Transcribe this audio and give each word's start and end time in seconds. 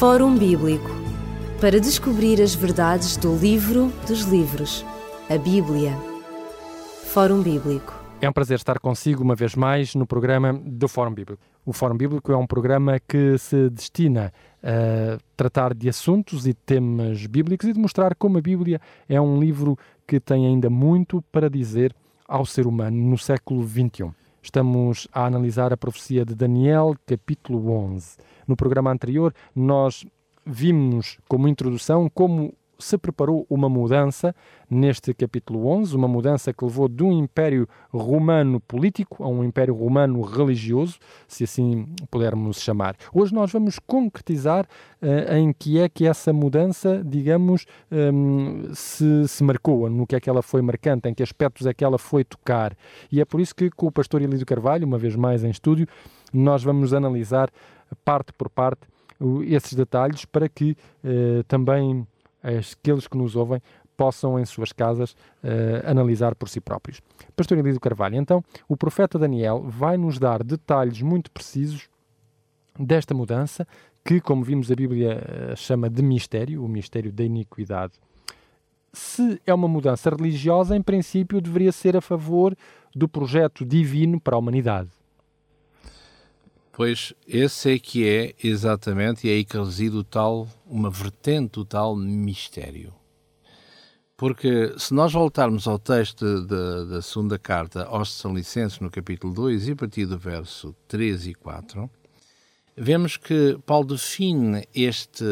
Fórum 0.00 0.34
Bíblico 0.34 0.88
para 1.60 1.78
descobrir 1.78 2.40
as 2.40 2.54
verdades 2.54 3.18
do 3.18 3.36
livro 3.36 3.92
dos 4.08 4.22
livros, 4.22 4.82
a 5.28 5.36
Bíblia. 5.36 5.92
Fórum 7.04 7.42
Bíblico. 7.42 7.92
É 8.18 8.26
um 8.26 8.32
prazer 8.32 8.56
estar 8.56 8.78
consigo 8.78 9.22
uma 9.22 9.34
vez 9.34 9.54
mais 9.54 9.94
no 9.94 10.06
programa 10.06 10.54
do 10.54 10.88
Fórum 10.88 11.12
Bíblico. 11.12 11.42
O 11.66 11.74
Fórum 11.74 11.98
Bíblico 11.98 12.32
é 12.32 12.36
um 12.38 12.46
programa 12.46 12.98
que 12.98 13.36
se 13.36 13.68
destina 13.68 14.32
a 14.62 15.18
tratar 15.36 15.74
de 15.74 15.86
assuntos 15.86 16.46
e 16.46 16.54
temas 16.54 17.26
bíblicos 17.26 17.68
e 17.68 17.74
de 17.74 17.78
mostrar 17.78 18.14
como 18.14 18.38
a 18.38 18.40
Bíblia 18.40 18.80
é 19.06 19.20
um 19.20 19.38
livro 19.38 19.78
que 20.06 20.18
tem 20.18 20.46
ainda 20.46 20.70
muito 20.70 21.22
para 21.30 21.50
dizer 21.50 21.94
ao 22.26 22.46
ser 22.46 22.66
humano 22.66 22.96
no 22.96 23.18
século 23.18 23.68
XXI. 23.68 24.14
Estamos 24.42 25.06
a 25.12 25.26
analisar 25.26 25.72
a 25.72 25.76
profecia 25.76 26.24
de 26.24 26.34
Daniel, 26.34 26.94
capítulo 27.06 27.70
11. 27.70 28.16
No 28.48 28.56
programa 28.56 28.90
anterior, 28.90 29.34
nós 29.54 30.06
vimos 30.46 31.18
como 31.28 31.46
introdução 31.46 32.08
como 32.08 32.54
se 32.80 32.98
preparou 32.98 33.46
uma 33.48 33.68
mudança 33.68 34.34
neste 34.68 35.12
capítulo 35.14 35.66
11, 35.66 35.94
uma 35.94 36.08
mudança 36.08 36.52
que 36.52 36.64
levou 36.64 36.88
de 36.88 37.02
um 37.02 37.12
império 37.12 37.68
romano 37.92 38.60
político 38.60 39.22
a 39.22 39.28
um 39.28 39.44
império 39.44 39.74
romano 39.74 40.20
religioso, 40.22 40.98
se 41.28 41.44
assim 41.44 41.86
pudermos 42.10 42.60
chamar. 42.60 42.96
Hoje 43.12 43.34
nós 43.34 43.52
vamos 43.52 43.78
concretizar 43.78 44.66
uh, 45.02 45.34
em 45.34 45.52
que 45.52 45.78
é 45.78 45.88
que 45.88 46.06
essa 46.06 46.32
mudança, 46.32 47.02
digamos, 47.04 47.66
um, 47.90 48.74
se, 48.74 49.28
se 49.28 49.44
marcou, 49.44 49.90
no 49.90 50.06
que 50.06 50.16
é 50.16 50.20
que 50.20 50.30
ela 50.30 50.42
foi 50.42 50.62
marcante, 50.62 51.08
em 51.08 51.14
que 51.14 51.22
aspectos 51.22 51.66
é 51.66 51.74
que 51.74 51.84
ela 51.84 51.98
foi 51.98 52.24
tocar. 52.24 52.76
E 53.10 53.20
é 53.20 53.24
por 53.24 53.40
isso 53.40 53.54
que 53.54 53.70
com 53.70 53.86
o 53.86 53.92
pastor 53.92 54.22
Elídio 54.22 54.46
Carvalho, 54.46 54.86
uma 54.86 54.98
vez 54.98 55.16
mais 55.16 55.44
em 55.44 55.50
estúdio, 55.50 55.86
nós 56.32 56.62
vamos 56.62 56.94
analisar 56.94 57.50
parte 58.04 58.32
por 58.32 58.48
parte 58.48 58.88
esses 59.46 59.74
detalhes 59.74 60.24
para 60.24 60.48
que 60.48 60.76
uh, 61.04 61.44
também 61.44 62.06
aqueles 62.42 63.06
que 63.06 63.16
nos 63.16 63.36
ouvem 63.36 63.60
possam 63.96 64.38
em 64.38 64.44
suas 64.46 64.72
casas 64.72 65.12
uh, 65.12 65.86
analisar 65.86 66.34
por 66.34 66.48
si 66.48 66.58
próprios. 66.60 67.02
Pastor 67.36 67.58
Elidio 67.58 67.78
Carvalho, 67.78 68.16
então, 68.16 68.42
o 68.66 68.74
profeta 68.74 69.18
Daniel 69.18 69.62
vai 69.62 69.98
nos 69.98 70.18
dar 70.18 70.42
detalhes 70.42 71.02
muito 71.02 71.30
precisos 71.30 71.88
desta 72.78 73.12
mudança, 73.12 73.66
que, 74.02 74.18
como 74.18 74.42
vimos, 74.42 74.72
a 74.72 74.74
Bíblia 74.74 75.22
uh, 75.52 75.56
chama 75.56 75.90
de 75.90 76.02
mistério, 76.02 76.64
o 76.64 76.68
mistério 76.68 77.12
da 77.12 77.22
iniquidade. 77.22 77.92
Se 78.92 79.40
é 79.46 79.52
uma 79.52 79.68
mudança 79.68 80.08
religiosa, 80.08 80.74
em 80.74 80.82
princípio 80.82 81.40
deveria 81.40 81.70
ser 81.70 81.96
a 81.96 82.00
favor 82.00 82.56
do 82.96 83.06
projeto 83.06 83.66
divino 83.66 84.18
para 84.18 84.34
a 84.34 84.38
humanidade. 84.38 84.88
Pois 86.80 87.12
esse 87.28 87.74
é 87.74 87.78
que 87.78 88.08
é 88.08 88.34
exatamente, 88.42 89.26
e 89.26 89.30
é 89.30 89.34
aí 89.34 89.44
que 89.44 89.58
reside 89.58 89.94
o 89.98 90.02
tal, 90.02 90.48
uma 90.64 90.88
vertente, 90.88 91.60
o 91.60 91.64
tal 91.66 91.94
mistério. 91.94 92.94
Porque 94.16 94.72
se 94.78 94.94
nós 94.94 95.12
voltarmos 95.12 95.68
ao 95.68 95.78
texto 95.78 96.40
da, 96.46 96.84
da 96.86 97.02
segunda 97.02 97.38
carta 97.38 97.84
aos 97.84 98.14
Tessalonicenses, 98.14 98.80
no 98.80 98.90
capítulo 98.90 99.34
2, 99.34 99.68
e 99.68 99.72
a 99.72 99.76
partir 99.76 100.06
do 100.06 100.16
verso 100.16 100.74
3 100.88 101.26
e 101.26 101.34
4, 101.34 101.90
vemos 102.74 103.18
que 103.18 103.58
Paulo 103.66 103.88
define 103.88 104.66
este 104.74 105.22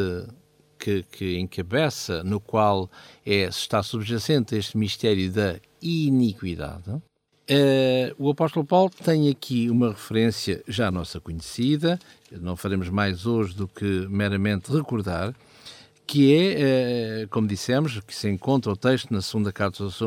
que, 0.78 1.02
que 1.04 1.38
encabeça, 1.38 2.22
no 2.22 2.40
qual 2.40 2.90
é, 3.24 3.44
está 3.44 3.82
subjacente 3.82 4.54
este 4.54 4.76
mistério 4.76 5.32
da 5.32 5.58
iniquidade, 5.80 7.00
Uh, 7.50 8.12
o 8.18 8.30
apóstolo 8.30 8.66
Paulo 8.66 8.90
tem 9.02 9.30
aqui 9.30 9.70
uma 9.70 9.88
referência 9.88 10.62
já 10.68 10.90
nossa 10.90 11.18
conhecida, 11.18 11.98
não 12.30 12.54
faremos 12.56 12.90
mais 12.90 13.24
hoje 13.24 13.54
do 13.54 13.66
que 13.66 14.06
meramente 14.10 14.70
recordar, 14.70 15.34
que 16.06 16.34
é, 16.34 17.24
uh, 17.24 17.28
como 17.28 17.48
dissemos, 17.48 18.00
que 18.00 18.14
se 18.14 18.28
encontra 18.28 18.70
o 18.70 18.76
texto 18.76 19.10
na 19.14 19.22
segunda 19.22 19.50
carta 19.50 19.82
aos 19.82 19.98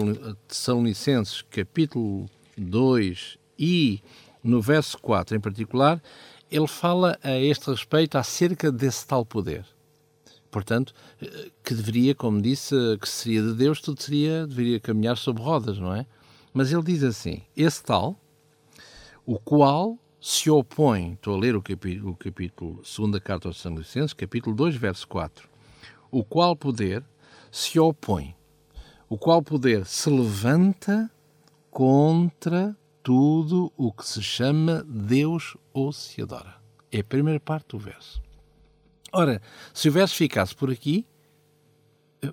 Tessalonicenses, 0.47 1.41
capítulo 1.49 2.29
2 2.55 3.39
e 3.57 4.03
no 4.43 4.61
verso 4.61 4.99
4 4.99 5.35
em 5.35 5.39
particular, 5.39 5.99
ele 6.51 6.67
fala 6.67 7.17
a 7.23 7.39
este 7.39 7.71
respeito 7.71 8.19
acerca 8.19 8.71
desse 8.71 9.07
tal 9.07 9.25
poder. 9.25 9.65
Portanto, 10.51 10.93
eh, 11.21 11.49
que 11.63 11.73
deveria, 11.73 12.13
como 12.13 12.41
disse, 12.41 12.75
que 12.99 13.07
seria 13.07 13.41
de 13.41 13.53
Deus, 13.53 13.79
tudo 13.79 14.01
seria, 14.01 14.45
deveria 14.45 14.79
caminhar 14.79 15.17
sobre 15.17 15.41
rodas, 15.41 15.79
não 15.79 15.95
é? 15.95 16.05
Mas 16.53 16.71
ele 16.71 16.83
diz 16.83 17.03
assim: 17.03 17.43
esse 17.55 17.83
tal, 17.83 18.19
o 19.25 19.39
qual 19.39 19.97
se 20.19 20.49
opõe, 20.49 21.13
estou 21.13 21.35
a 21.35 21.39
ler 21.39 21.55
o 21.55 21.61
capítulo, 21.61 22.11
o 22.11 22.15
capítulo 22.15 22.83
2 22.83 23.23
carta 23.23 23.47
aos 23.47 23.59
São 23.59 23.75
Licenses, 23.75 24.13
capítulo 24.13 24.55
2, 24.55 24.75
verso 24.75 25.07
4, 25.07 25.49
o 26.11 26.23
qual 26.23 26.55
poder 26.55 27.03
se 27.51 27.79
opõe, 27.79 28.35
o 29.09 29.17
qual 29.17 29.41
poder 29.41 29.85
se 29.85 30.09
levanta 30.09 31.09
contra 31.71 32.77
tudo 33.01 33.71
o 33.75 33.91
que 33.91 34.05
se 34.05 34.21
chama 34.21 34.83
Deus 34.87 35.57
ou 35.73 35.91
se 35.91 36.21
adora. 36.21 36.55
É 36.91 36.99
a 36.99 37.03
primeira 37.03 37.39
parte 37.39 37.69
do 37.69 37.79
verso. 37.79 38.21
Ora, 39.11 39.41
se 39.73 39.89
o 39.89 39.91
verso 39.91 40.15
ficasse 40.15 40.53
por 40.53 40.69
aqui, 40.69 41.05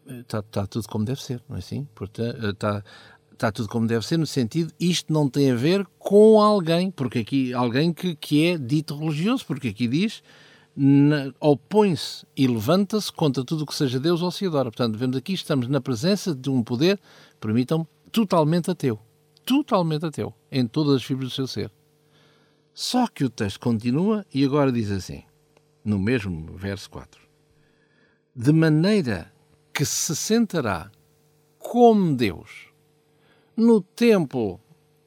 está, 0.06 0.40
está 0.40 0.66
tudo 0.66 0.86
como 0.88 1.04
deve 1.04 1.22
ser, 1.22 1.42
não 1.48 1.56
é 1.56 1.58
assim? 1.60 1.88
Portanto, 1.94 2.48
está, 2.48 2.84
está 3.38 3.52
tudo 3.52 3.68
como 3.68 3.86
deve 3.86 4.04
ser, 4.04 4.18
no 4.18 4.26
sentido, 4.26 4.72
isto 4.80 5.12
não 5.12 5.28
tem 5.28 5.52
a 5.52 5.54
ver 5.54 5.86
com 5.98 6.40
alguém, 6.40 6.90
porque 6.90 7.20
aqui, 7.20 7.54
alguém 7.54 7.92
que, 7.92 8.16
que 8.16 8.46
é 8.46 8.58
dito 8.58 8.98
religioso, 8.98 9.46
porque 9.46 9.68
aqui 9.68 9.86
diz, 9.86 10.22
opõe-se 11.40 12.26
e 12.36 12.46
levanta-se 12.48 13.12
contra 13.12 13.44
tudo 13.44 13.62
o 13.62 13.66
que 13.66 13.74
seja 13.74 14.00
Deus 14.00 14.22
ou 14.22 14.30
se 14.30 14.44
adora. 14.44 14.70
Portanto, 14.70 14.98
vemos 14.98 15.16
aqui, 15.16 15.32
estamos 15.32 15.68
na 15.68 15.80
presença 15.80 16.34
de 16.34 16.50
um 16.50 16.62
poder, 16.62 17.00
permitam-me, 17.40 17.86
totalmente 18.10 18.70
ateu. 18.70 18.98
Totalmente 19.44 20.04
ateu, 20.04 20.34
em 20.50 20.66
todas 20.66 20.96
as 20.96 21.04
fibras 21.04 21.30
do 21.30 21.34
seu 21.34 21.46
ser. 21.46 21.70
Só 22.74 23.06
que 23.06 23.24
o 23.24 23.30
texto 23.30 23.60
continua 23.60 24.26
e 24.34 24.44
agora 24.44 24.70
diz 24.70 24.90
assim, 24.90 25.22
no 25.84 25.98
mesmo 25.98 26.54
verso 26.56 26.90
4: 26.90 27.20
De 28.34 28.52
maneira 28.52 29.32
que 29.72 29.84
se 29.84 30.14
sentará 30.14 30.90
como 31.58 32.14
Deus 32.14 32.67
no 33.58 33.80
templo 33.80 34.60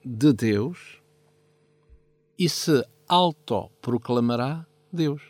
de 0.04 0.34
Deus 0.34 1.02
e 2.38 2.50
se 2.50 2.86
autoproclamará 3.08 4.68
Deus. 4.92 5.22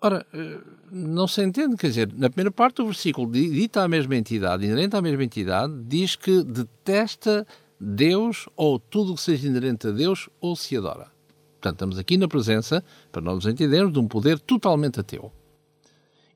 Ora, 0.00 0.26
eh, 0.32 0.58
não 0.90 1.28
se 1.28 1.44
entende, 1.44 1.76
quer 1.76 1.88
dizer, 1.88 2.10
na 2.14 2.30
primeira 2.30 2.50
parte 2.50 2.76
do 2.76 2.86
versículo, 2.86 3.30
dita 3.30 3.82
a 3.82 3.88
mesma 3.88 4.16
entidade, 4.16 4.64
inerente 4.64 4.96
à 4.96 5.02
mesma 5.02 5.22
entidade, 5.22 5.74
diz 5.84 6.16
que 6.16 6.42
detesta 6.42 7.46
Deus 7.78 8.48
ou 8.56 8.78
tudo 8.78 9.12
o 9.12 9.16
que 9.16 9.20
seja 9.20 9.46
inerente 9.46 9.86
a 9.86 9.90
Deus 9.90 10.30
ou 10.40 10.56
se 10.56 10.74
adora. 10.78 11.12
Portanto, 11.60 11.74
estamos 11.74 11.98
aqui 11.98 12.16
na 12.16 12.26
presença, 12.26 12.82
para 13.12 13.20
nós 13.20 13.44
entendermos, 13.44 13.92
de 13.92 13.98
um 13.98 14.08
poder 14.08 14.38
totalmente 14.38 14.98
ateu. 14.98 15.30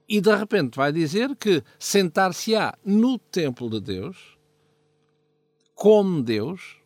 E 0.06 0.20
de 0.20 0.36
repente 0.36 0.76
vai 0.76 0.92
dizer 0.92 1.34
que 1.34 1.62
sentar-se-á 1.78 2.74
no 2.84 3.18
templo 3.18 3.70
de 3.70 3.80
Deus 3.80 4.33
como 5.74 6.22
Deus 6.22 6.78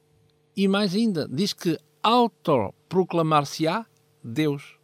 e 0.56 0.66
mais 0.66 0.94
ainda, 0.94 1.28
diz 1.30 1.52
que 1.52 1.78
autoproclamar-se-á 2.02 3.86
Deus. 4.24 4.76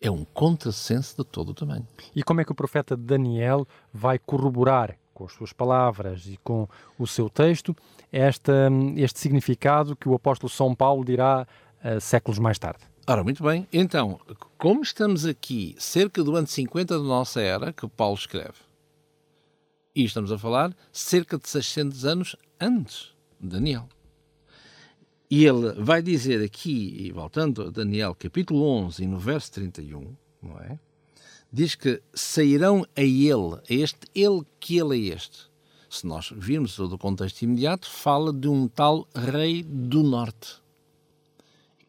É 0.00 0.10
um 0.10 0.24
contrassenso 0.24 1.16
de 1.16 1.24
todo 1.24 1.48
o 1.48 1.54
tamanho. 1.54 1.86
E 2.14 2.22
como 2.22 2.40
é 2.40 2.44
que 2.44 2.52
o 2.52 2.54
profeta 2.54 2.96
Daniel 2.96 3.66
vai 3.92 4.18
corroborar 4.18 4.96
com 5.12 5.24
as 5.24 5.32
suas 5.32 5.52
palavras 5.52 6.26
e 6.26 6.38
com 6.44 6.68
o 6.96 7.04
seu 7.04 7.28
texto 7.28 7.74
esta, 8.12 8.70
este 8.96 9.18
significado 9.18 9.96
que 9.96 10.08
o 10.08 10.14
apóstolo 10.14 10.48
São 10.48 10.72
Paulo 10.72 11.04
dirá 11.04 11.44
uh, 11.84 12.00
séculos 12.00 12.38
mais 12.38 12.58
tarde? 12.58 12.84
Ora, 13.08 13.24
muito 13.24 13.42
bem. 13.42 13.66
Então, 13.72 14.20
como 14.56 14.82
estamos 14.82 15.26
aqui 15.26 15.74
cerca 15.78 16.22
do 16.22 16.36
ano 16.36 16.46
50 16.46 16.96
da 16.96 17.02
nossa 17.02 17.40
era, 17.40 17.72
que 17.72 17.88
Paulo 17.88 18.14
escreve, 18.14 18.60
e 19.96 20.04
estamos 20.04 20.30
a 20.30 20.38
falar 20.38 20.72
cerca 20.92 21.36
de 21.36 21.48
600 21.48 22.04
anos 22.04 22.36
antes 22.60 23.17
Daniel. 23.40 23.88
E 25.30 25.44
ele 25.44 25.72
vai 25.72 26.00
dizer 26.00 26.42
aqui, 26.42 26.94
e 26.98 27.12
voltando 27.12 27.62
a 27.62 27.70
Daniel 27.70 28.14
capítulo 28.14 28.64
11 28.64 29.04
e 29.04 29.06
no 29.06 29.18
verso 29.18 29.52
31, 29.52 30.16
não 30.42 30.58
é? 30.58 30.78
Diz 31.52 31.74
que 31.74 32.02
sairão 32.14 32.86
a 32.96 33.02
ele, 33.02 33.54
a 33.54 33.74
este 33.74 34.06
ele 34.14 34.42
que 34.58 34.78
ele 34.78 34.96
é 34.96 35.14
este. 35.14 35.48
Se 35.88 36.06
nós 36.06 36.32
virmos 36.34 36.76
todo 36.76 36.94
o 36.94 36.98
contexto 36.98 37.42
imediato, 37.42 37.90
fala 37.90 38.32
de 38.32 38.48
um 38.48 38.68
tal 38.68 39.06
rei 39.14 39.62
do 39.62 40.02
norte. 40.02 40.56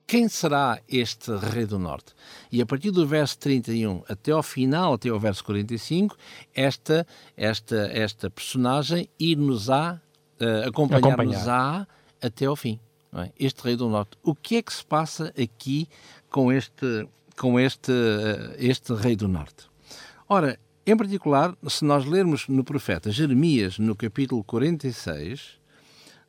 Quem 0.07 0.27
será 0.27 0.81
este 0.87 1.31
rei 1.35 1.65
do 1.65 1.77
norte? 1.77 2.13
E 2.51 2.61
a 2.61 2.65
partir 2.65 2.89
do 2.89 3.05
verso 3.05 3.37
31 3.37 4.01
até 4.09 4.31
ao 4.31 4.41
final, 4.41 4.93
até 4.93 5.09
ao 5.09 5.19
verso 5.19 5.43
45, 5.43 6.17
esta, 6.53 7.05
esta, 7.37 7.75
esta 7.93 8.29
personagem 8.29 9.07
ir-nos-á 9.19 10.01
uh, 10.41 10.67
acompanhar-nos-á 10.67 11.87
até 12.21 12.45
ao 12.45 12.55
fim. 12.55 12.79
É? 13.13 13.31
Este 13.39 13.63
Rei 13.63 13.75
do 13.75 13.89
Norte. 13.89 14.17
O 14.23 14.35
que 14.35 14.57
é 14.57 14.61
que 14.61 14.73
se 14.73 14.85
passa 14.85 15.33
aqui 15.41 15.87
com 16.29 16.51
este, 16.51 17.07
com 17.37 17.59
este, 17.59 17.91
uh, 17.91 18.55
este 18.57 18.93
Rei 18.93 19.15
do 19.15 19.27
Norte? 19.27 19.67
Ora, 20.27 20.59
em 20.85 20.95
particular, 20.95 21.55
se 21.67 21.83
nós 21.85 22.05
lermos 22.05 22.47
no 22.47 22.63
profeta 22.63 23.11
Jeremias, 23.11 23.79
no 23.79 23.95
capítulo 23.95 24.43
46, 24.43 25.59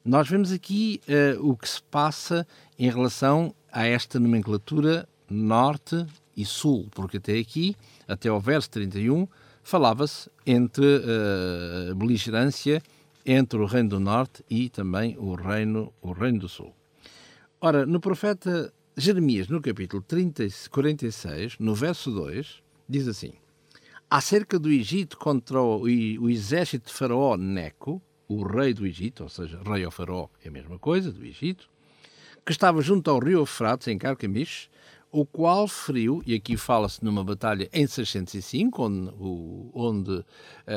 nós 0.04 0.28
vemos 0.28 0.52
aqui 0.52 1.00
uh, 1.08 1.50
o 1.50 1.56
que 1.56 1.68
se 1.68 1.82
passa 1.82 2.46
em 2.78 2.88
relação 2.88 3.54
a 3.70 3.86
esta 3.86 4.18
nomenclatura 4.18 5.06
norte 5.28 6.06
e 6.36 6.44
sul, 6.44 6.88
porque 6.92 7.18
até 7.18 7.38
aqui, 7.38 7.76
até 8.08 8.28
ao 8.28 8.40
verso 8.40 8.70
31, 8.70 9.28
falava-se 9.62 10.30
entre 10.46 10.84
uh, 10.84 11.94
beligerância 11.94 12.82
entre 13.32 13.60
o 13.60 13.64
reino 13.64 13.90
do 13.90 14.00
norte 14.00 14.44
e 14.50 14.68
também 14.68 15.16
o 15.16 15.36
reino, 15.36 15.94
o 16.02 16.10
reino 16.10 16.40
do 16.40 16.48
sul. 16.48 16.74
Ora, 17.60 17.86
no 17.86 18.00
profeta 18.00 18.72
Jeremias, 18.96 19.46
no 19.46 19.62
capítulo 19.62 20.02
30, 20.02 20.48
46, 20.68 21.56
no 21.60 21.72
verso 21.72 22.10
2, 22.10 22.60
diz 22.88 23.06
assim: 23.06 23.34
Acerca 24.10 24.58
do 24.58 24.68
Egito 24.68 25.16
contra 25.16 25.62
o, 25.62 25.82
o 25.82 26.28
exército 26.28 26.88
de 26.88 26.92
Faraó 26.92 27.36
Neco, 27.36 28.02
o 28.26 28.42
rei 28.42 28.74
do 28.74 28.84
Egito, 28.84 29.22
ou 29.22 29.28
seja, 29.28 29.60
rei 29.64 29.84
ao 29.84 29.92
Faraó 29.92 30.26
é 30.44 30.48
a 30.48 30.52
mesma 30.52 30.76
coisa, 30.76 31.12
do 31.12 31.24
Egito, 31.24 31.70
que 32.44 32.50
estava 32.50 32.82
junto 32.82 33.08
ao 33.12 33.20
rio 33.20 33.38
Eufrates, 33.38 33.86
em 33.86 33.96
Carcamish, 33.96 34.68
o 35.12 35.26
qual 35.26 35.66
feriu, 35.66 36.22
e 36.24 36.34
aqui 36.34 36.56
fala-se 36.56 37.04
numa 37.04 37.24
batalha 37.24 37.68
em 37.72 37.86
605, 37.86 38.82
onde, 38.82 39.12
onde 39.74 40.12
uh, 40.12 40.24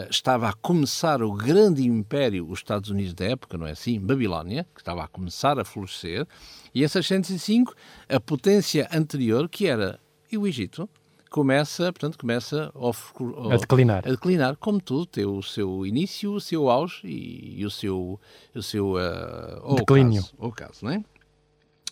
estava 0.10 0.50
a 0.50 0.54
começar 0.54 1.22
o 1.22 1.32
grande 1.34 1.86
império, 1.86 2.50
os 2.50 2.60
Estados 2.60 2.90
Unidos 2.90 3.14
da 3.14 3.26
época, 3.26 3.58
não 3.58 3.68
é 3.68 3.72
assim? 3.72 4.00
Babilónia, 4.00 4.66
que 4.74 4.82
estava 4.82 5.04
a 5.04 5.08
começar 5.08 5.60
a 5.60 5.64
florescer, 5.64 6.28
e 6.74 6.84
em 6.84 6.88
605 6.88 7.76
a 8.10 8.20
potência 8.20 8.90
anterior, 8.92 9.48
que 9.48 9.68
era 9.68 10.00
o 10.36 10.48
Egito, 10.48 10.90
começa, 11.30 11.92
portanto, 11.92 12.18
começa 12.18 12.72
a, 12.76 13.54
a, 13.54 13.58
declinar. 13.58 14.08
A 14.08 14.12
declinar, 14.12 14.56
como 14.58 14.80
tudo, 14.80 15.06
tem 15.06 15.26
o 15.26 15.42
seu 15.42 15.86
início, 15.86 16.34
o 16.34 16.42
seu 16.42 16.70
auge 16.70 17.02
e, 17.04 17.62
e 17.62 17.66
o 17.66 17.72
seu, 17.72 18.20
o 18.54 18.62
seu 18.64 18.94
uh, 18.94 19.76
declínio. 19.76 20.22
Caso, 20.22 20.34
o 20.38 20.52
caso, 20.52 20.86
não 20.86 20.92
é? 20.92 21.04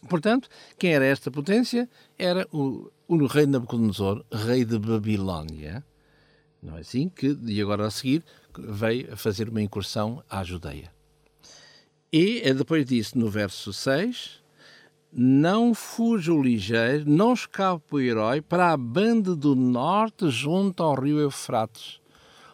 Portanto, 0.07 0.49
quem 0.77 0.93
era 0.93 1.05
esta 1.05 1.29
potência? 1.29 1.89
Era 2.17 2.47
o, 2.51 2.91
o 3.07 3.25
rei 3.25 3.45
Nabucodonosor, 3.45 4.25
rei 4.31 4.65
de 4.65 4.79
Babilónia, 4.79 5.83
não 6.61 6.77
é 6.77 6.81
assim? 6.81 7.09
Que, 7.09 7.37
e 7.45 7.61
agora 7.61 7.87
a 7.87 7.91
seguir, 7.91 8.23
veio 8.57 9.15
fazer 9.15 9.49
uma 9.49 9.61
incursão 9.61 10.23
à 10.29 10.43
Judeia. 10.43 10.91
E 12.11 12.41
eh, 12.43 12.53
depois 12.53 12.85
disso, 12.85 13.17
no 13.17 13.29
verso 13.29 13.71
6, 13.71 14.41
não 15.13 15.73
fuja 15.73 16.33
o 16.33 16.41
ligeiro, 16.41 17.09
não 17.09 17.33
escape 17.33 17.83
o 17.91 17.99
herói 17.99 18.41
para 18.41 18.71
a 18.71 18.77
banda 18.77 19.35
do 19.35 19.55
norte 19.55 20.29
junto 20.29 20.83
ao 20.83 20.99
rio 20.99 21.19
Eufrates. 21.19 21.99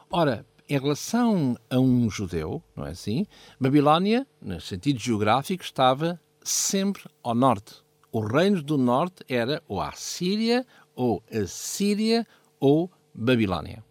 Ora, 0.09 0.45
em 0.69 0.77
relação 0.77 1.57
a 1.69 1.79
um 1.79 2.09
judeu, 2.09 2.61
não 2.75 2.85
é 2.85 2.91
assim? 2.91 3.25
Babilónia, 3.59 4.27
no 4.41 4.59
sentido 4.59 4.99
geográfico, 4.99 5.63
estava 5.63 6.19
sempre 6.47 7.03
ao 7.21 7.35
norte. 7.35 7.75
O 8.11 8.21
reino 8.21 8.61
do 8.61 8.77
norte 8.77 9.23
era 9.27 9.61
ou 9.67 9.81
a 9.81 9.91
Síria, 9.91 10.65
ou 10.95 11.21
a 11.31 11.45
Síria, 11.45 12.25
ou 12.59 12.89
Babilónia. 13.13 13.83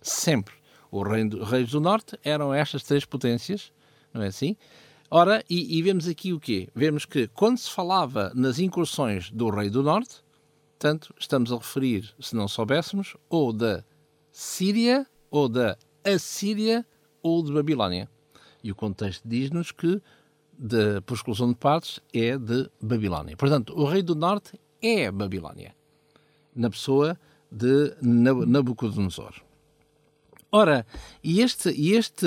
Sempre. 0.00 0.54
Os 0.90 1.50
reis 1.50 1.70
do 1.70 1.80
norte 1.80 2.16
eram 2.22 2.54
estas 2.54 2.84
três 2.84 3.04
potências, 3.04 3.72
não 4.12 4.22
é 4.22 4.28
assim? 4.28 4.56
Ora, 5.10 5.44
e, 5.50 5.76
e, 5.76 5.82
vemos 5.82 6.06
aqui 6.06 6.32
o 6.32 6.38
quê? 6.38 6.68
Vemos 6.74 7.04
que 7.04 7.26
quando 7.28 7.58
se 7.58 7.70
falava 7.70 8.32
nas 8.34 8.58
incursões 8.58 9.30
do 9.30 9.50
rei 9.50 9.68
do 9.68 9.82
norte, 9.82 10.22
tanto 10.78 11.12
estamos 11.18 11.52
a 11.52 11.56
referir, 11.56 12.14
se 12.20 12.36
não 12.36 12.46
soubéssemos, 12.46 13.16
ou 13.28 13.52
da 13.52 13.84
Síria, 14.30 15.06
ou 15.30 15.48
da 15.48 15.76
Assíria, 16.04 16.86
ou 17.22 17.42
de 17.42 17.52
Babilónia. 17.52 18.08
E 18.62 18.70
o 18.70 18.74
contexto 18.74 19.26
diz-nos 19.26 19.72
que 19.72 20.00
de, 20.58 21.00
por 21.02 21.14
exclusão 21.14 21.48
de 21.48 21.56
partes, 21.56 22.00
é 22.12 22.36
de 22.36 22.68
Babilónia. 22.80 23.36
Portanto, 23.36 23.72
o 23.76 23.84
rei 23.84 24.02
do 24.02 24.14
norte 24.14 24.58
é 24.82 25.10
Babilónia, 25.10 25.74
na 26.54 26.70
pessoa 26.70 27.18
de 27.50 27.94
Nabucodonosor. 28.02 29.34
Ora, 30.50 30.86
e 31.22 31.40
este, 31.40 31.70
este 31.92 32.26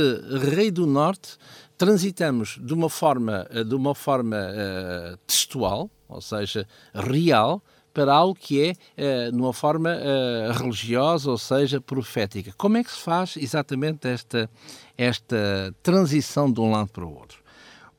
rei 0.51 0.69
do 0.69 0.85
norte 0.85 1.37
transitamos 1.77 2.59
de 2.61 2.73
uma 2.73 2.89
forma, 2.89 3.47
de 3.65 3.73
uma 3.73 3.95
forma 3.95 4.35
uh, 4.35 5.17
textual, 5.25 5.89
ou 6.09 6.19
seja, 6.19 6.67
real, 6.93 7.63
para 7.93 8.13
algo 8.13 8.35
que 8.35 8.61
é 8.61 9.29
uh, 9.31 9.35
numa 9.35 9.53
forma 9.53 9.91
uh, 9.95 10.51
religiosa, 10.51 11.31
ou 11.31 11.37
seja, 11.37 11.79
profética. 11.79 12.53
Como 12.57 12.77
é 12.77 12.83
que 12.83 12.91
se 12.91 12.99
faz 12.99 13.37
exatamente 13.37 14.07
esta, 14.07 14.49
esta 14.97 15.73
transição 15.81 16.51
de 16.51 16.59
um 16.59 16.71
lado 16.71 16.89
para 16.89 17.05
o 17.05 17.13
outro? 17.13 17.46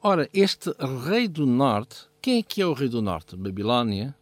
Ora, 0.00 0.28
este 0.32 0.70
rei 1.08 1.26
do 1.26 1.44
norte, 1.44 2.06
quem 2.22 2.38
é 2.38 2.42
que 2.44 2.62
é 2.62 2.66
o 2.66 2.72
rei 2.72 2.88
do 2.88 3.02
norte? 3.02 3.34
Babilónia. 3.34 4.14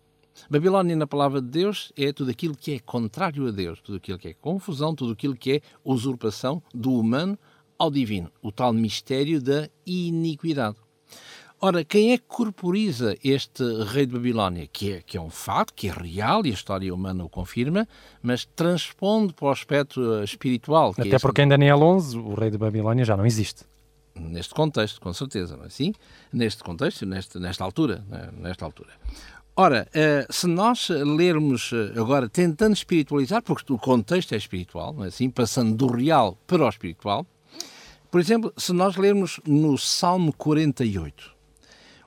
Babilónia, 0.49 0.96
na 0.96 1.06
palavra 1.06 1.38
de 1.38 1.49
Deus, 1.49 1.93
é 1.94 2.14
tudo 2.14 2.31
aquilo 2.31 2.56
que 2.56 2.73
é 2.73 2.78
contrário 2.78 3.46
a 3.46 3.50
Deus, 3.50 3.82
tudo 3.82 3.96
aquilo 3.96 4.19
que 4.19 4.28
é 4.28 4.32
confusão, 4.32 4.94
tudo 4.94 5.12
aquilo 5.12 5.37
que 5.37 5.56
é 5.56 5.61
usurpação 5.84 6.62
do 6.75 6.94
humano 6.94 7.38
ao 7.78 7.90
divino, 7.90 8.32
o 8.40 8.50
tal 8.50 8.73
mistério 8.73 9.38
da 9.38 9.69
iniquidade. 9.84 10.76
Ora, 11.61 11.84
quem 11.84 12.12
é 12.12 12.19
que 12.19 12.25
corporiza 12.26 13.14
este 13.22 13.62
rei 13.84 14.06
de 14.06 14.14
Babilónia? 14.14 14.67
Que 14.72 14.94
é, 14.94 15.02
que 15.02 15.19
é 15.19 15.20
um 15.20 15.31
fato, 15.31 15.75
que 15.75 15.88
é 15.88 15.93
real 15.93 16.46
e 16.46 16.50
a 16.50 16.55
história 16.55 16.94
humana 16.94 17.22
o 17.22 17.29
confirma, 17.29 17.87
mas 18.22 18.46
transponde 18.56 19.34
para 19.34 19.44
o 19.44 19.50
aspecto 19.50 20.22
espiritual. 20.22 20.94
Até 20.96 21.17
é 21.17 21.19
porque 21.19 21.43
em 21.43 21.49
Daniel 21.49 21.82
11 21.82 22.17
o 22.17 22.32
rei 22.32 22.50
de 22.50 22.56
Babilónia 22.56 23.05
já 23.05 23.14
não 23.14 23.26
existe 23.26 23.67
neste 24.19 24.55
contexto, 24.55 25.01
com 25.01 25.13
certeza, 25.13 25.57
não 25.57 25.65
é 25.65 25.67
assim? 25.67 25.93
Neste 26.33 26.63
contexto, 26.63 27.07
neste, 27.07 27.39
nesta 27.39 27.65
altura, 27.65 28.05
né? 28.09 28.31
nesta 28.39 28.65
altura. 28.65 28.91
Ora, 29.55 29.89
uh, 29.89 30.33
se 30.33 30.47
nós 30.47 30.89
lermos 30.91 31.71
eh, 31.73 31.99
agora, 31.99 32.29
tentando 32.29 32.75
espiritualizar, 32.75 33.43
porque 33.43 33.73
o 33.73 33.79
contexto 33.79 34.35
é 34.35 34.37
espiritual, 34.37 34.93
não 34.93 35.05
é 35.05 35.09
assim? 35.09 35.31
Passando 35.31 35.75
do 35.75 35.87
real 35.87 36.39
para 36.47 36.63
o 36.63 36.69
espiritual, 36.69 37.27
por 38.11 38.21
exemplo, 38.21 38.53
se 38.55 38.75
nós 38.75 38.97
lermos 38.97 39.41
no 39.47 39.79
Salmo 39.79 40.31
48, 40.35 41.35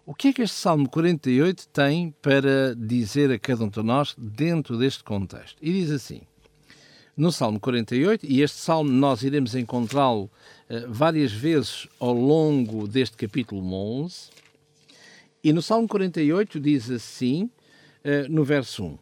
o 0.06 0.14
que 0.14 0.28
é 0.28 0.34
que 0.34 0.42
este 0.44 0.58
Salmo 0.58 0.88
48 0.90 1.68
tem 1.70 2.14
para 2.22 2.76
dizer 2.76 3.32
a 3.32 3.40
cada 3.40 3.64
um 3.64 3.70
de 3.70 3.82
nós 3.82 4.16
dentro 4.18 4.78
deste 4.78 5.04
contexto? 5.04 5.58
E 5.62 5.72
diz 5.72 5.92
assim: 5.92 6.22
no 7.20 7.32
Salmo 7.34 7.60
48, 7.60 8.26
e 8.26 8.42
este 8.42 8.58
salmo 8.58 8.90
nós 8.90 9.24
iremos 9.24 9.54
encontrá-lo 9.54 10.32
várias 10.88 11.32
vezes 11.32 11.88
ao 12.00 12.14
longo 12.14 12.88
deste 12.88 13.18
capítulo 13.18 13.62
11, 13.74 14.30
e 15.42 15.54
no 15.54 15.62
Salmo 15.62 15.88
48 15.88 16.60
diz 16.60 16.92
assim, 16.92 17.44
uh, 17.44 18.30
no 18.30 18.44
verso 18.44 18.84
1: 18.84 18.98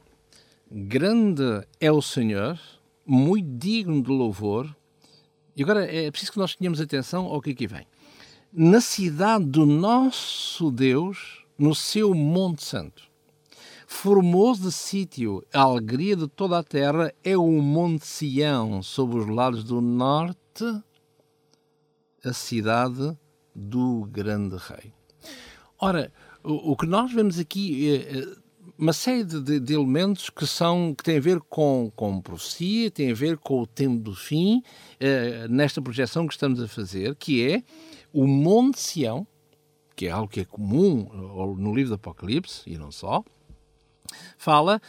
Grande 0.69 1.65
é 1.79 1.91
o 1.91 1.99
Senhor, 1.99 2.59
muito 3.03 3.57
digno 3.57 4.03
de 4.03 4.11
louvor. 4.11 4.75
E 5.55 5.63
agora 5.63 5.83
é 5.91 6.11
preciso 6.11 6.33
que 6.33 6.37
nós 6.37 6.55
tenhamos 6.55 6.79
atenção 6.79 7.25
ao 7.25 7.41
que 7.41 7.49
aqui 7.49 7.65
vem. 7.65 7.87
Na 8.53 8.79
cidade 8.79 9.45
do 9.45 9.65
nosso 9.65 10.69
Deus, 10.69 11.43
no 11.57 11.73
seu 11.73 12.13
Monte 12.13 12.63
Santo. 12.63 13.01
Formoso 13.87 14.63
de 14.63 14.71
sítio, 14.71 15.43
a 15.51 15.61
alegria 15.61 16.15
de 16.15 16.27
toda 16.27 16.59
a 16.59 16.63
terra 16.63 17.11
é 17.23 17.35
o 17.35 17.49
Monte 17.49 18.05
Sião, 18.05 18.83
sob 18.83 19.17
os 19.17 19.27
lados 19.27 19.63
do 19.63 19.81
norte, 19.81 20.83
a 22.23 22.33
cidade 22.33 23.17
do 23.55 24.07
grande 24.11 24.55
rei. 24.57 24.93
Ora, 25.79 26.11
o, 26.43 26.71
o 26.71 26.77
que 26.77 26.85
nós 26.85 27.11
vemos 27.11 27.39
aqui 27.39 27.95
é, 27.95 28.35
uma 28.77 28.93
série 28.93 29.23
de, 29.23 29.59
de, 29.59 29.73
elementos 29.73 30.29
que 30.29 30.45
são 30.45 30.93
que 30.93 31.03
têm 31.03 31.17
a 31.17 31.21
ver 31.21 31.39
com, 31.41 31.91
com 31.95 32.21
profecia, 32.21 32.91
têm 32.91 33.11
a 33.11 33.15
ver 33.15 33.37
com 33.37 33.61
o 33.61 33.67
tempo 33.67 33.99
do 33.99 34.15
fim, 34.15 34.61
é, 34.99 35.47
nesta 35.47 35.81
projeção 35.81 36.27
que 36.27 36.33
estamos 36.33 36.61
a 36.61 36.67
fazer, 36.67 37.15
que 37.15 37.47
é 37.47 37.63
o 38.13 38.27
Monte 38.27 38.79
Sião, 38.79 39.25
que 39.95 40.07
é 40.07 40.11
algo 40.11 40.27
que 40.27 40.41
é 40.41 40.45
comum 40.45 41.55
no 41.57 41.73
livro 41.73 41.89
do 41.89 41.95
Apocalipse, 41.95 42.61
e 42.67 42.77
não 42.77 42.91
só, 42.91 43.23
fala 44.37 44.79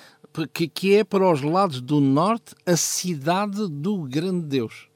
que, 0.53 0.69
que 0.69 0.95
é 0.97 1.05
para 1.05 1.31
os 1.31 1.41
lados 1.43 1.81
do 1.81 2.01
norte 2.01 2.55
a 2.67 2.77
cidade 2.77 3.67
do 3.69 4.03
grande 4.03 4.47
Deus. 4.47 4.89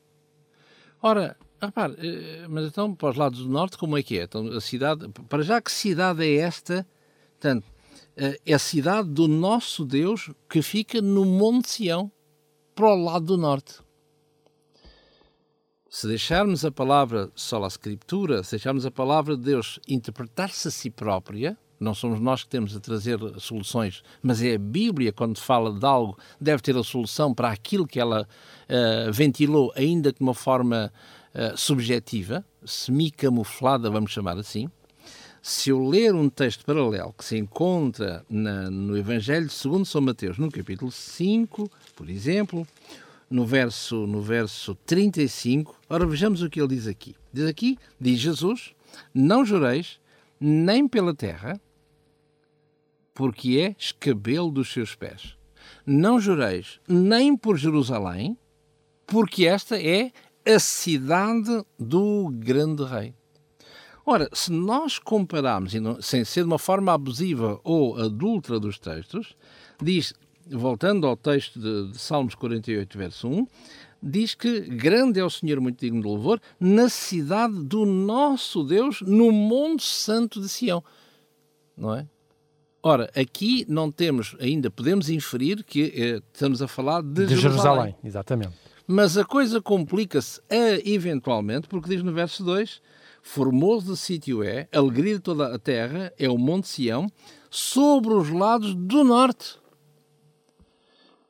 Ora, 1.01 1.37
repare, 1.67 1.95
eh, 1.99 2.47
mas 2.49 2.67
então 2.67 2.95
para 2.95 3.11
os 3.11 3.17
lados 3.17 3.41
do 3.41 3.49
norte 3.49 3.79
como 3.79 3.97
é 3.97 4.03
que 4.03 4.19
é? 4.19 4.25
Então 4.25 4.47
a 4.49 4.61
cidade, 4.61 5.09
para 5.29 5.43
já 5.43 5.61
que 5.61 5.71
cidade 5.71 6.25
é 6.25 6.37
esta? 6.37 6.87
Portanto, 7.33 7.67
eh, 8.17 8.41
é 8.45 8.55
a 8.55 8.59
cidade 8.59 9.09
do 9.09 9.29
nosso 9.29 9.85
Deus 9.85 10.31
que 10.49 10.63
fica 10.63 11.01
no 11.01 11.25
Monte 11.25 11.71
Sião, 11.71 12.11
para 12.75 12.87
o 12.87 13.05
lado 13.05 13.27
do 13.27 13.37
norte. 13.37 13.81
Se 15.91 16.07
deixarmos 16.07 16.65
a 16.65 16.73
palavra 16.73 17.31
só 17.35 17.63
a 17.63 17.67
escritura, 17.67 18.43
se 18.43 18.53
deixarmos 18.53 18.87
a 18.87 18.91
palavra 18.91 19.37
de 19.37 19.43
Deus 19.43 19.79
interpretar-se 19.87 20.69
a 20.69 20.71
si 20.71 20.91
própria, 20.91 21.59
Não 21.83 21.97
somos 21.97 22.21
nós 22.21 22.45
que 22.45 22.49
temos 22.49 22.77
a 22.77 22.81
trazer 22.81 23.19
soluções, 23.41 24.05
mas 24.23 24.41
é 24.41 24.55
a 24.55 24.59
Bíblia, 24.59 25.13
quando 25.13 25.37
fala 25.41 25.77
de 25.77 25.85
algo, 25.85 26.17
deve 26.41 26.63
ter 26.63 26.77
a 26.77 26.85
solução 26.85 27.35
para 27.35 27.51
aquilo 27.51 27.89
que 27.89 27.99
ela 27.99 28.23
uh, 28.23 29.13
ventilou, 29.13 29.73
ainda 29.75 30.13
de 30.13 30.21
uma 30.21 30.33
forma 30.33 30.93
uh, 31.35 31.57
subjetiva, 31.57 32.45
semi-camuflada, 32.65 33.91
vamos 33.91 34.13
chamar 34.13 34.39
assim. 34.39 34.69
Se 35.41 35.71
eu 35.71 35.89
ler 35.89 36.15
um 36.15 36.29
texto 36.29 36.65
paralelo 36.65 37.13
que 37.19 37.25
se 37.25 37.37
encontra 37.37 38.25
na, 38.31 38.71
no 38.71 38.97
Evangelho 38.97 39.51
segundo 39.51 39.85
São 39.85 40.01
Mateus, 40.01 40.39
no 40.39 40.51
capítulo 40.51 40.93
5, 40.93 41.69
por 41.97 42.09
exemplo, 42.09 42.67
no 43.29 43.45
verso, 43.45 44.07
no 44.07 44.23
verso 44.23 44.75
35, 44.87 45.75
ora 45.89 46.07
vejamos 46.07 46.43
o 46.43 46.49
que 46.49 46.61
ele 46.61 46.69
diz 46.69 46.87
aqui. 46.87 47.17
Diz 47.33 47.47
aqui, 47.47 47.77
diz 48.01 48.21
Jesus, 48.21 48.73
não 49.13 49.45
jureis 49.45 49.99
nem 50.39 50.87
pela 50.87 51.15
terra, 51.15 51.61
porque 53.15 53.59
é 53.59 53.77
escabelo 53.79 54.51
dos 54.51 54.73
seus 54.73 54.95
pés. 54.95 55.37
Não 55.85 56.21
jureis 56.21 56.79
nem 56.87 57.37
por 57.37 57.57
Jerusalém, 57.57 58.37
porque 59.07 59.47
esta 59.47 59.81
é 59.81 60.13
a 60.45 60.59
cidade 60.59 61.65
do 61.79 62.31
grande 62.33 62.85
rei. 62.85 63.15
Ora, 64.05 64.29
se 64.33 64.51
nós 64.51 64.99
compararmos, 64.99 65.73
sem 66.01 66.25
ser 66.25 66.41
de 66.41 66.47
uma 66.47 66.59
forma 66.59 66.93
abusiva 66.93 67.61
ou 67.63 67.97
adulta 67.97 68.59
dos 68.59 68.79
textos, 68.79 69.37
diz, 69.81 70.13
voltando 70.51 71.07
ao 71.07 71.17
texto 71.17 71.61
de, 71.61 71.93
de 71.93 71.99
Salmos 71.99 72.35
48, 72.35 72.99
verso 72.99 73.29
1, 73.29 73.47
diz 74.03 74.35
que 74.35 74.61
grande 74.63 75.21
é 75.21 75.25
o 75.25 75.31
Senhor, 75.31 75.61
muito 75.61 75.79
digno 75.79 76.01
de 76.01 76.07
louvor, 76.09 76.41
na 76.59 76.89
cidade 76.89 77.63
do 77.63 77.87
nosso 77.87 78.65
Deus, 78.65 79.01
no 79.03 79.31
Monte 79.31 79.85
Santo 79.85 80.41
de 80.41 80.49
Sião. 80.49 80.83
Não 81.77 81.95
é? 81.95 82.07
Ora, 82.83 83.09
aqui 83.15 83.65
não 83.69 83.93
temos, 83.93 84.35
ainda 84.41 84.69
podemos 84.69 85.09
inferir 85.09 85.63
que 85.63 85.93
eh, 85.97 86.23
estamos 86.33 86.61
a 86.61 86.67
falar 86.67 87.01
de, 87.01 87.27
de 87.27 87.37
Jerusalém. 87.37 87.45
Jerusalém. 87.45 87.97
Exatamente. 88.03 88.55
Mas 88.95 89.17
a 89.17 89.25
coisa 89.25 89.59
complica-se 89.59 90.39
eventualmente, 90.85 91.67
porque 91.67 91.89
diz 91.89 92.03
no 92.03 92.13
verso 92.13 92.45
2: 92.45 92.83
Formoso 93.23 93.95
de 93.95 93.99
sítio 93.99 94.43
é, 94.43 94.69
alegria 94.71 95.15
de 95.15 95.21
toda 95.23 95.55
a 95.55 95.59
terra, 95.59 96.13
é 96.19 96.29
o 96.29 96.37
Monte 96.37 96.69
Sião, 96.69 97.11
sobre 97.49 98.13
os 98.13 98.29
lados 98.29 98.75
do 98.75 99.03
norte. 99.03 99.59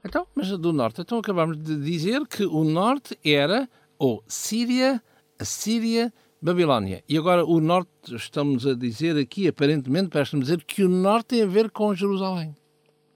Então, 0.04 0.26
mas 0.34 0.48
do 0.58 0.72
norte, 0.72 1.02
então 1.02 1.18
acabamos 1.18 1.56
de 1.56 1.76
dizer 1.76 2.26
que 2.26 2.44
o 2.44 2.64
norte 2.64 3.16
era 3.24 3.70
ou 3.96 4.24
Síria, 4.26 5.00
a 5.38 5.44
Síria 5.44 6.12
Babilónia. 6.40 7.04
E 7.08 7.16
agora 7.16 7.44
o 7.44 7.60
norte, 7.60 8.12
estamos 8.16 8.66
a 8.66 8.74
dizer 8.74 9.16
aqui, 9.16 9.46
aparentemente, 9.46 10.08
parece-me 10.08 10.42
dizer 10.42 10.64
que 10.64 10.82
o 10.82 10.88
norte 10.88 11.26
tem 11.26 11.42
a 11.44 11.46
ver 11.46 11.70
com 11.70 11.94
Jerusalém. 11.94 12.56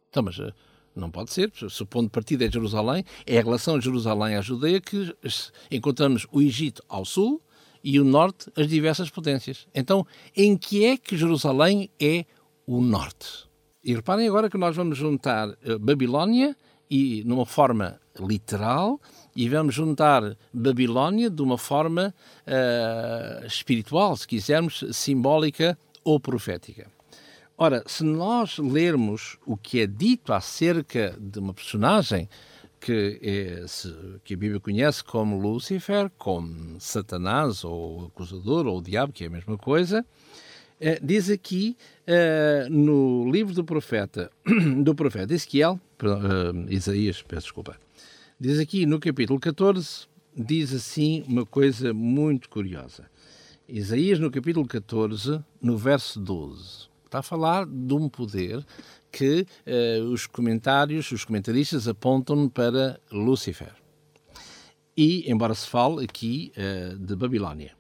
Então, 0.08 0.22
mas 0.22 0.38
eh, 0.38 0.52
não 0.98 1.10
pode 1.10 1.32
ser. 1.32 1.52
Se 1.68 1.82
o 1.82 1.86
ponto 1.86 2.06
de 2.06 2.10
partida 2.10 2.44
é 2.44 2.50
Jerusalém, 2.50 3.04
é 3.26 3.38
a 3.38 3.42
relação 3.42 3.80
Jerusalém 3.80 4.36
à 4.36 4.40
Judeia 4.40 4.80
que 4.80 5.14
encontramos 5.70 6.26
o 6.32 6.40
Egito 6.40 6.82
ao 6.88 7.04
sul 7.04 7.40
e 7.84 8.00
o 8.00 8.04
norte, 8.04 8.50
as 8.56 8.66
diversas 8.66 9.10
potências. 9.10 9.66
Então, 9.74 10.06
em 10.36 10.56
que 10.56 10.84
é 10.84 10.96
que 10.96 11.16
Jerusalém 11.16 11.90
é 12.00 12.24
o 12.66 12.80
norte? 12.80 13.46
E 13.84 13.94
reparem 13.94 14.26
agora 14.26 14.50
que 14.50 14.58
nós 14.58 14.74
vamos 14.74 14.98
juntar 14.98 15.48
eh, 15.62 15.78
Babilónia 15.78 16.56
e 16.90 17.22
numa 17.24 17.46
forma 17.46 18.00
literal 18.18 19.00
e 19.34 19.48
vamos 19.48 19.74
juntar 19.74 20.36
Babilónia 20.52 21.30
de 21.30 21.42
uma 21.42 21.58
forma 21.58 22.14
uh, 22.46 23.46
espiritual, 23.46 24.16
se 24.16 24.26
quisermos, 24.26 24.84
simbólica 24.92 25.78
ou 26.02 26.18
profética. 26.18 26.95
Ora, 27.58 27.82
se 27.86 28.04
nós 28.04 28.58
lermos 28.58 29.38
o 29.46 29.56
que 29.56 29.80
é 29.80 29.86
dito 29.86 30.32
acerca 30.32 31.16
de 31.18 31.38
uma 31.38 31.54
personagem 31.54 32.28
que, 32.78 33.18
é, 33.22 33.66
se, 33.66 33.94
que 34.22 34.34
a 34.34 34.36
Bíblia 34.36 34.60
conhece 34.60 35.02
como 35.02 35.40
Lúcifer, 35.40 36.10
como 36.18 36.78
Satanás, 36.78 37.64
ou 37.64 38.06
acusador, 38.06 38.66
ou 38.66 38.78
o 38.78 38.82
diabo, 38.82 39.12
que 39.12 39.24
é 39.24 39.26
a 39.26 39.30
mesma 39.30 39.56
coisa, 39.56 40.04
eh, 40.78 41.00
diz 41.02 41.30
aqui 41.30 41.76
eh, 42.06 42.68
no 42.70 43.30
livro 43.30 43.54
do 43.54 43.64
profeta, 43.64 44.30
do 44.84 44.94
profeta 44.94 45.32
Ezequiel, 45.32 45.80
Isaías, 46.68 47.22
peço 47.22 47.46
desculpa, 47.46 47.78
Diz 48.38 48.58
aqui 48.58 48.84
no 48.84 49.00
capítulo 49.00 49.40
14, 49.40 50.06
diz 50.36 50.70
assim 50.74 51.24
uma 51.26 51.46
coisa 51.46 51.94
muito 51.94 52.50
curiosa. 52.50 53.08
Isaías, 53.66 54.18
no 54.18 54.30
capítulo 54.30 54.66
14, 54.66 55.42
no 55.58 55.78
verso 55.78 56.20
12, 56.20 56.90
está 57.16 57.20
a 57.20 57.22
falar 57.22 57.66
de 57.66 57.94
um 57.94 58.08
poder 58.08 58.64
que 59.10 59.46
uh, 59.66 60.04
os 60.10 60.26
comentários, 60.26 61.10
os 61.10 61.24
comentaristas 61.24 61.88
apontam 61.88 62.48
para 62.48 63.00
Lúcifer. 63.10 63.72
E, 64.96 65.30
embora 65.30 65.54
se 65.54 65.66
fale 65.66 66.04
aqui 66.04 66.52
uh, 66.56 66.98
de 66.98 67.16
Babilónia. 67.16 67.74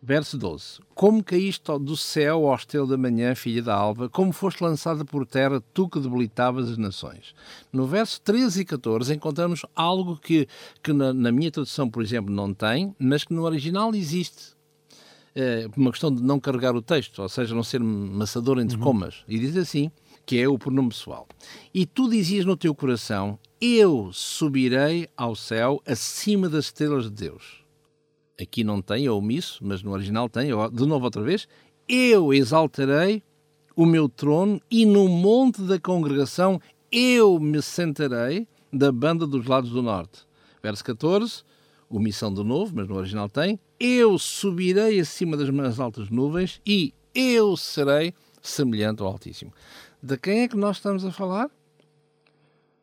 Verso 0.00 0.38
12: 0.38 0.80
Como 0.94 1.24
caíste 1.24 1.76
do 1.80 1.96
céu, 1.96 2.44
ó 2.44 2.54
estrela 2.54 2.86
da 2.86 2.96
manhã, 2.96 3.34
filha 3.34 3.62
da 3.62 3.74
alva, 3.74 4.08
como 4.08 4.32
foste 4.32 4.62
lançada 4.62 5.04
por 5.04 5.26
terra, 5.26 5.62
tu 5.74 5.88
que 5.88 5.98
debilitavas 5.98 6.70
as 6.70 6.78
nações. 6.78 7.34
No 7.72 7.86
verso 7.86 8.20
13 8.20 8.60
e 8.60 8.64
14 8.64 9.14
encontramos 9.14 9.66
algo 9.74 10.16
que, 10.16 10.46
que 10.82 10.92
na, 10.92 11.12
na 11.12 11.32
minha 11.32 11.50
tradução, 11.50 11.90
por 11.90 12.02
exemplo, 12.02 12.32
não 12.32 12.54
tem, 12.54 12.94
mas 12.98 13.24
que 13.24 13.32
no 13.32 13.42
original 13.42 13.92
existe. 13.94 14.57
É 15.40 15.68
uma 15.76 15.90
questão 15.90 16.12
de 16.12 16.22
não 16.22 16.40
carregar 16.40 16.74
o 16.74 16.82
texto, 16.82 17.22
ou 17.22 17.28
seja, 17.28 17.54
não 17.54 17.62
ser 17.62 17.80
maçador 17.80 18.58
entre 18.58 18.76
uhum. 18.76 18.82
comas. 18.82 19.22
E 19.28 19.38
diz 19.38 19.56
assim, 19.56 19.90
que 20.26 20.40
é 20.40 20.48
o 20.48 20.58
pronome 20.58 20.88
pessoal. 20.88 21.28
E 21.72 21.86
tu 21.86 22.08
dizias 22.08 22.44
no 22.44 22.56
teu 22.56 22.74
coração, 22.74 23.38
eu 23.60 24.10
subirei 24.12 25.08
ao 25.16 25.36
céu 25.36 25.80
acima 25.86 26.48
das 26.48 26.64
estrelas 26.66 27.04
de 27.04 27.10
Deus 27.10 27.68
aqui 28.40 28.62
não 28.62 28.80
tem, 28.80 29.06
é 29.06 29.10
omisso, 29.10 29.58
mas 29.62 29.82
no 29.82 29.90
original 29.90 30.28
tem, 30.28 30.50
de 30.72 30.86
novo 30.86 31.04
outra 31.04 31.22
vez, 31.22 31.48
eu 31.88 32.32
exaltarei 32.32 33.22
o 33.74 33.84
meu 33.84 34.08
trono 34.08 34.60
e 34.70 34.86
no 34.86 35.08
monte 35.08 35.62
da 35.62 35.78
congregação 35.78 36.60
eu 36.90 37.38
me 37.38 37.60
sentarei 37.60 38.46
da 38.72 38.92
banda 38.92 39.26
dos 39.26 39.46
lados 39.46 39.70
do 39.70 39.82
norte. 39.82 40.26
Verso 40.62 40.84
14, 40.84 41.42
omissão 41.88 42.32
de 42.32 42.42
novo, 42.44 42.72
mas 42.74 42.88
no 42.88 42.96
original 42.96 43.28
tem, 43.28 43.58
eu 43.78 44.18
subirei 44.18 45.00
acima 45.00 45.36
das 45.36 45.50
mais 45.50 45.80
altas 45.80 46.10
nuvens 46.10 46.60
e 46.66 46.92
eu 47.14 47.56
serei 47.56 48.14
semelhante 48.42 49.02
ao 49.02 49.08
Altíssimo. 49.08 49.52
De 50.02 50.16
quem 50.16 50.40
é 50.40 50.48
que 50.48 50.56
nós 50.56 50.76
estamos 50.76 51.04
a 51.04 51.10
falar? 51.10 51.50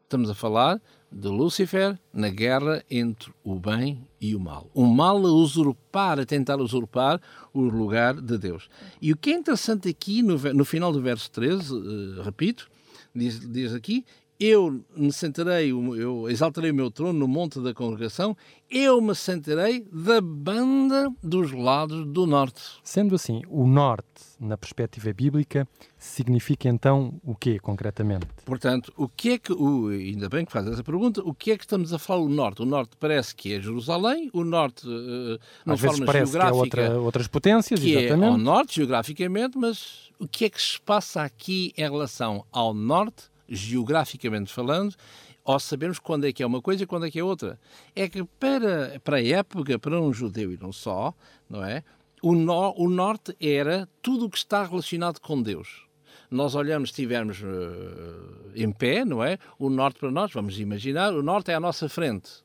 Estamos 0.03 0.29
a 0.29 0.35
falar 0.35 0.81
de 1.11 1.29
Lúcifer 1.29 1.97
na 2.13 2.29
guerra 2.29 2.83
entre 2.91 3.31
o 3.43 3.55
bem 3.55 4.05
e 4.19 4.35
o 4.35 4.39
mal. 4.39 4.69
O 4.73 4.85
mal 4.85 5.17
a 5.25 5.31
usurpar, 5.31 6.19
a 6.19 6.25
tentar 6.25 6.59
usurpar 6.59 7.21
o 7.53 7.61
lugar 7.61 8.15
de 8.15 8.37
Deus. 8.37 8.69
E 9.01 9.13
o 9.13 9.17
que 9.17 9.31
é 9.31 9.33
interessante 9.33 9.87
aqui, 9.87 10.21
no, 10.21 10.37
no 10.53 10.65
final 10.65 10.91
do 10.91 11.01
verso 11.01 11.31
13, 11.31 11.73
uh, 11.73 12.19
eh, 12.19 12.23
repito, 12.23 12.69
diz, 13.15 13.39
diz 13.39 13.73
aqui: 13.73 14.05
Eu 14.37 14.83
me 14.95 15.13
sentarei, 15.13 15.71
eu 15.71 16.29
exaltarei 16.29 16.71
o 16.71 16.75
meu 16.75 16.91
trono 16.91 17.17
no 17.17 17.27
monte 17.27 17.61
da 17.61 17.73
congregação, 17.73 18.35
eu 18.69 18.99
me 18.99 19.15
sentarei 19.15 19.87
da 19.91 20.19
banda 20.19 21.09
dos 21.23 21.53
lados 21.53 22.05
do 22.05 22.25
norte. 22.25 22.61
Sendo 22.83 23.15
assim, 23.15 23.41
o 23.47 23.65
norte, 23.65 24.05
na 24.37 24.57
perspectiva 24.57 25.13
bíblica, 25.13 25.65
significa 25.97 26.67
então 26.67 27.13
o 27.23 27.33
quê, 27.33 27.59
concretamente? 27.59 28.25
Portanto, 28.43 28.91
o 28.97 29.07
que 29.07 29.31
é 29.31 29.37
que, 29.37 29.53
o, 29.53 29.87
ainda 29.87 30.27
bem 30.27 30.43
que 30.43 30.51
faz 30.51 30.67
essa 30.67 30.83
pergunta, 30.83 31.21
o 31.23 31.33
que 31.33 31.51
é 31.51 31.57
que 31.57 31.63
estamos 31.63 31.93
a 31.93 31.97
falar 31.97 32.21
o 32.21 32.29
norte? 32.29 32.61
O 32.61 32.65
norte 32.65 32.97
parece 32.99 33.33
que 33.33 33.53
é 33.53 33.61
Jerusalém, 33.61 34.29
o 34.33 34.43
norte, 34.43 34.85
uh, 34.85 35.39
Às 35.65 35.79
vezes 35.79 35.99
parece 36.01 36.33
que 36.33 36.37
é 36.37 36.51
outra, 36.51 36.99
outras 36.99 37.27
potências, 37.27 37.79
que 37.79 37.93
exatamente. 37.93 38.25
é 38.25 38.31
ao 38.31 38.37
norte, 38.37 38.75
geograficamente, 38.75 39.57
mas 39.57 40.11
o 40.19 40.27
que 40.27 40.43
é 40.43 40.49
que 40.49 40.61
se 40.61 40.81
passa 40.81 41.21
aqui 41.21 41.73
em 41.77 41.83
relação 41.83 42.45
ao 42.51 42.73
norte, 42.73 43.33
geograficamente 43.47 44.51
falando, 44.51 44.95
ou 45.43 45.59
sabermos 45.59 45.99
quando 45.99 46.25
é 46.25 46.33
que 46.33 46.41
é 46.41 46.45
uma 46.45 46.61
coisa 46.61 46.83
e 46.83 46.87
quando 46.87 47.05
é 47.05 47.11
que 47.11 47.19
é 47.19 47.23
outra. 47.23 47.59
É 47.95 48.09
que 48.09 48.23
para, 48.39 48.99
para 49.03 49.17
a 49.17 49.25
época, 49.25 49.77
para 49.77 50.01
um 50.01 50.11
judeu 50.11 50.51
e 50.51 50.57
não 50.57 50.71
só, 50.71 51.13
não 51.49 51.63
é? 51.63 51.83
O, 52.21 52.33
no, 52.33 52.73
o 52.77 52.89
norte 52.89 53.35
era 53.39 53.87
tudo 54.01 54.25
o 54.25 54.29
que 54.29 54.37
está 54.37 54.63
relacionado 54.63 55.19
com 55.19 55.41
Deus 55.41 55.85
nós 56.29 56.55
olhamos, 56.55 56.89
estivermos 56.89 57.41
uh, 57.41 58.51
em 58.55 58.71
pé, 58.71 59.05
não 59.05 59.23
é? 59.23 59.37
O 59.57 59.69
norte 59.69 59.99
para 59.99 60.11
nós, 60.11 60.31
vamos 60.31 60.59
imaginar, 60.59 61.13
o 61.13 61.23
norte 61.23 61.51
é 61.51 61.55
à 61.55 61.59
nossa 61.59 61.87
frente. 61.87 62.43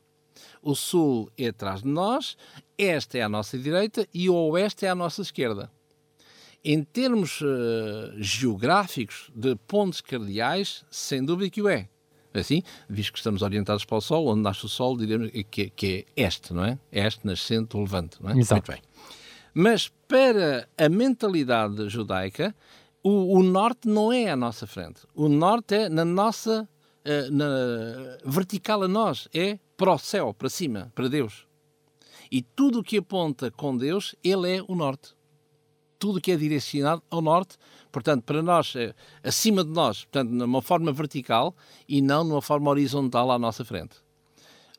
O 0.61 0.75
sul 0.75 1.29
é 1.37 1.47
atrás 1.47 1.81
de 1.81 1.87
nós, 1.87 2.37
esta 2.77 3.17
é 3.17 3.21
à 3.21 3.29
nossa 3.29 3.57
direita 3.57 4.07
e 4.13 4.29
o 4.29 4.35
oeste 4.35 4.85
é 4.85 4.89
à 4.89 4.95
nossa 4.95 5.21
esquerda. 5.21 5.71
Em 6.63 6.83
termos 6.83 7.41
uh, 7.41 7.47
geográficos 8.17 9.31
de 9.35 9.55
pontos 9.67 9.99
cardeais, 9.99 10.85
sem 10.91 11.23
dúvida 11.23 11.49
que 11.49 11.61
o 11.61 11.67
é. 11.67 11.89
Assim, 12.33 12.63
visto 12.87 13.11
que 13.11 13.17
estamos 13.19 13.41
orientados 13.41 13.83
para 13.83 13.97
o 13.97 14.01
Sol, 14.01 14.27
onde 14.27 14.41
nasce 14.41 14.65
o 14.65 14.69
Sol, 14.69 14.95
diremos 14.95 15.29
que, 15.49 15.69
que 15.69 16.05
é 16.15 16.23
este, 16.23 16.53
não 16.53 16.63
é? 16.63 16.79
Este, 16.91 17.25
nascente, 17.25 17.75
levante, 17.75 18.21
não 18.21 18.29
é? 18.29 18.37
Exato. 18.37 18.71
Muito 18.71 18.81
bem. 18.81 18.91
Mas 19.53 19.91
para 20.07 20.69
a 20.77 20.87
mentalidade 20.87 21.89
judaica, 21.89 22.55
o, 23.03 23.37
o, 23.37 23.43
norte 23.43 23.87
não 23.87 24.13
é 24.13 24.29
à 24.29 24.35
nossa 24.35 24.65
frente. 24.65 25.01
O 25.13 25.27
norte 25.27 25.75
é 25.75 25.89
na 25.89 26.05
nossa, 26.05 26.69
uh, 27.05 27.31
na, 27.31 28.17
vertical 28.23 28.83
a 28.83 28.87
nós, 28.87 29.27
é 29.33 29.59
para 29.75 29.91
o 29.91 29.97
céu, 29.97 30.33
para 30.33 30.49
cima, 30.49 30.91
para 30.95 31.09
Deus. 31.09 31.45
E 32.31 32.41
tudo 32.41 32.79
o 32.79 32.83
que 32.83 32.97
aponta 32.97 33.51
com 33.51 33.75
Deus, 33.75 34.15
Ele 34.23 34.57
é 34.57 34.63
o 34.67 34.75
norte. 34.75 35.13
Tudo 36.01 36.19
que 36.19 36.31
é 36.31 36.35
direcionado 36.35 37.03
ao 37.11 37.21
norte, 37.21 37.57
portanto, 37.91 38.23
para 38.23 38.41
nós, 38.41 38.73
é 38.75 38.91
acima 39.23 39.63
de 39.63 39.69
nós, 39.69 40.03
portanto, 40.05 40.31
numa 40.31 40.59
forma 40.59 40.91
vertical 40.91 41.55
e 41.87 42.01
não 42.01 42.23
numa 42.23 42.41
forma 42.41 42.71
horizontal 42.71 43.29
à 43.29 43.37
nossa 43.37 43.63
frente. 43.63 43.97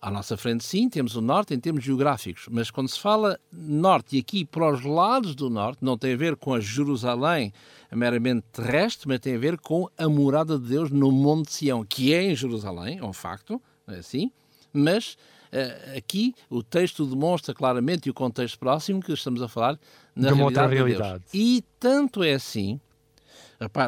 À 0.01 0.11
nossa 0.11 0.37
frente, 0.37 0.65
sim, 0.65 0.89
temos 0.89 1.15
o 1.15 1.21
norte 1.21 1.55
em 1.55 1.61
termos 1.61 1.85
geográficos, 1.85 2.49
mas 2.51 2.73
quando 2.73 2.89
se 2.89 2.99
fala 2.99 3.39
norte 3.53 4.17
e 4.17 4.19
aqui 4.19 4.45
para 4.45 4.75
os 4.75 4.83
lados 4.83 5.37
do 5.37 5.49
norte, 5.49 5.79
não 5.81 5.97
tem 5.97 6.15
a 6.15 6.17
ver 6.17 6.35
com 6.35 6.55
a 6.55 6.59
Jerusalém 6.59 7.53
meramente 7.93 8.45
terrestre, 8.51 9.07
mas 9.07 9.21
tem 9.21 9.37
a 9.37 9.39
ver 9.39 9.57
com 9.61 9.89
a 9.97 10.09
morada 10.09 10.59
de 10.59 10.71
Deus 10.71 10.91
no 10.91 11.13
Monte 11.13 11.53
Sião, 11.53 11.85
que 11.85 12.13
é 12.13 12.25
em 12.25 12.35
Jerusalém, 12.35 12.99
é 12.99 13.05
um 13.05 13.13
facto, 13.13 13.63
é 13.87 13.99
assim, 13.99 14.33
mas 14.73 15.17
aqui 15.97 16.35
o 16.49 16.63
texto 16.63 17.05
demonstra 17.07 17.55
claramente, 17.55 18.07
e 18.07 18.11
o 18.11 18.15
contexto 18.15 18.59
próximo, 18.59 19.01
que 19.01 19.13
estamos 19.13 19.43
a 19.43 19.49
falar 19.49 19.79
na 20.15 20.31
de 20.31 20.35
realidade, 20.35 20.43
outra 20.43 20.67
realidade. 20.67 21.25
De 21.33 21.39
e 21.39 21.65
tanto 21.79 22.23
é 22.23 22.35
assim 22.35 22.81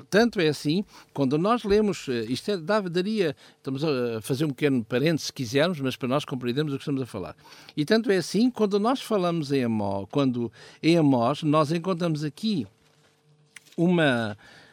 tanto 0.09 0.41
é 0.41 0.49
assim, 0.49 0.85
quando 1.13 1.39
nós 1.39 1.65
lemos, 1.65 2.09
eh, 2.09 2.25
isto 2.29 2.51
é, 2.51 2.57
daria, 2.57 3.37
estamos 3.57 3.83
a 3.85 4.21
fazer 4.21 4.45
um 4.45 4.49
pequeno 4.49 4.85
parênteses 4.85 5.27
se 5.27 5.33
quisermos, 5.33 5.81
mas 5.81 5.97
para 5.97 6.09
nós 6.09 6.25
compreendermos 6.25 6.73
o 6.73 6.77
que 6.77 6.83
estamos 6.83 7.03
a 7.03 7.07
falar. 7.07 7.37
E 7.77 7.85
tanto 7.85 8.11
é 8.11 8.17
assim, 8.17 8.51
quando 8.51 8.79
nós 8.79 9.01
falamos 9.01 9.53
em 9.53 9.65
Amós, 9.65 10.07
quando 10.11 10.53
em 10.83 10.97
Amós, 10.97 11.43
nós 11.43 11.73
encontramos 11.73 12.25
aqui 12.25 12.67
uma, 13.77 14.37
eh, 14.39 14.64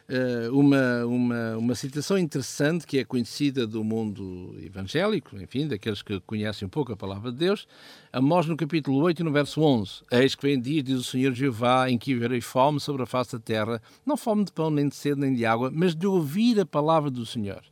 uma, 0.52 1.06
uma, 1.06 1.56
uma 1.56 1.74
citação 1.74 2.18
interessante 2.18 2.86
que 2.86 2.98
é 2.98 3.04
conhecida 3.04 3.66
do 3.66 3.82
mundo 3.82 4.54
evangélico, 4.60 5.36
enfim, 5.40 5.66
daqueles 5.66 6.02
que 6.02 6.20
conhecem 6.20 6.66
um 6.66 6.68
pouco 6.68 6.92
a 6.92 6.96
palavra 6.96 7.32
de 7.32 7.38
Deus. 7.38 7.66
Amós 8.12 8.46
no 8.46 8.56
capítulo 8.56 8.98
8 8.98 9.24
no 9.24 9.32
verso 9.32 9.62
11. 9.62 10.02
Eis 10.10 10.34
que 10.34 10.42
vem 10.42 10.60
dia, 10.60 10.82
diz 10.82 11.00
o 11.00 11.04
Senhor 11.04 11.32
Jeová, 11.32 11.88
em 11.88 11.96
que 11.96 12.14
haverei 12.14 12.40
fome 12.40 12.78
sobre 12.78 13.02
a 13.02 13.06
face 13.06 13.32
da 13.32 13.38
terra, 13.38 13.80
não 14.04 14.16
fome 14.16 14.44
de 14.44 14.52
pão, 14.52 14.70
nem 14.70 14.88
de 14.88 14.94
sede, 14.94 15.20
nem 15.20 15.34
de 15.34 15.46
água, 15.46 15.70
mas 15.72 15.94
de 15.94 16.06
ouvir 16.06 16.60
a 16.60 16.66
palavra 16.66 17.10
do 17.10 17.24
Senhor. 17.24 17.62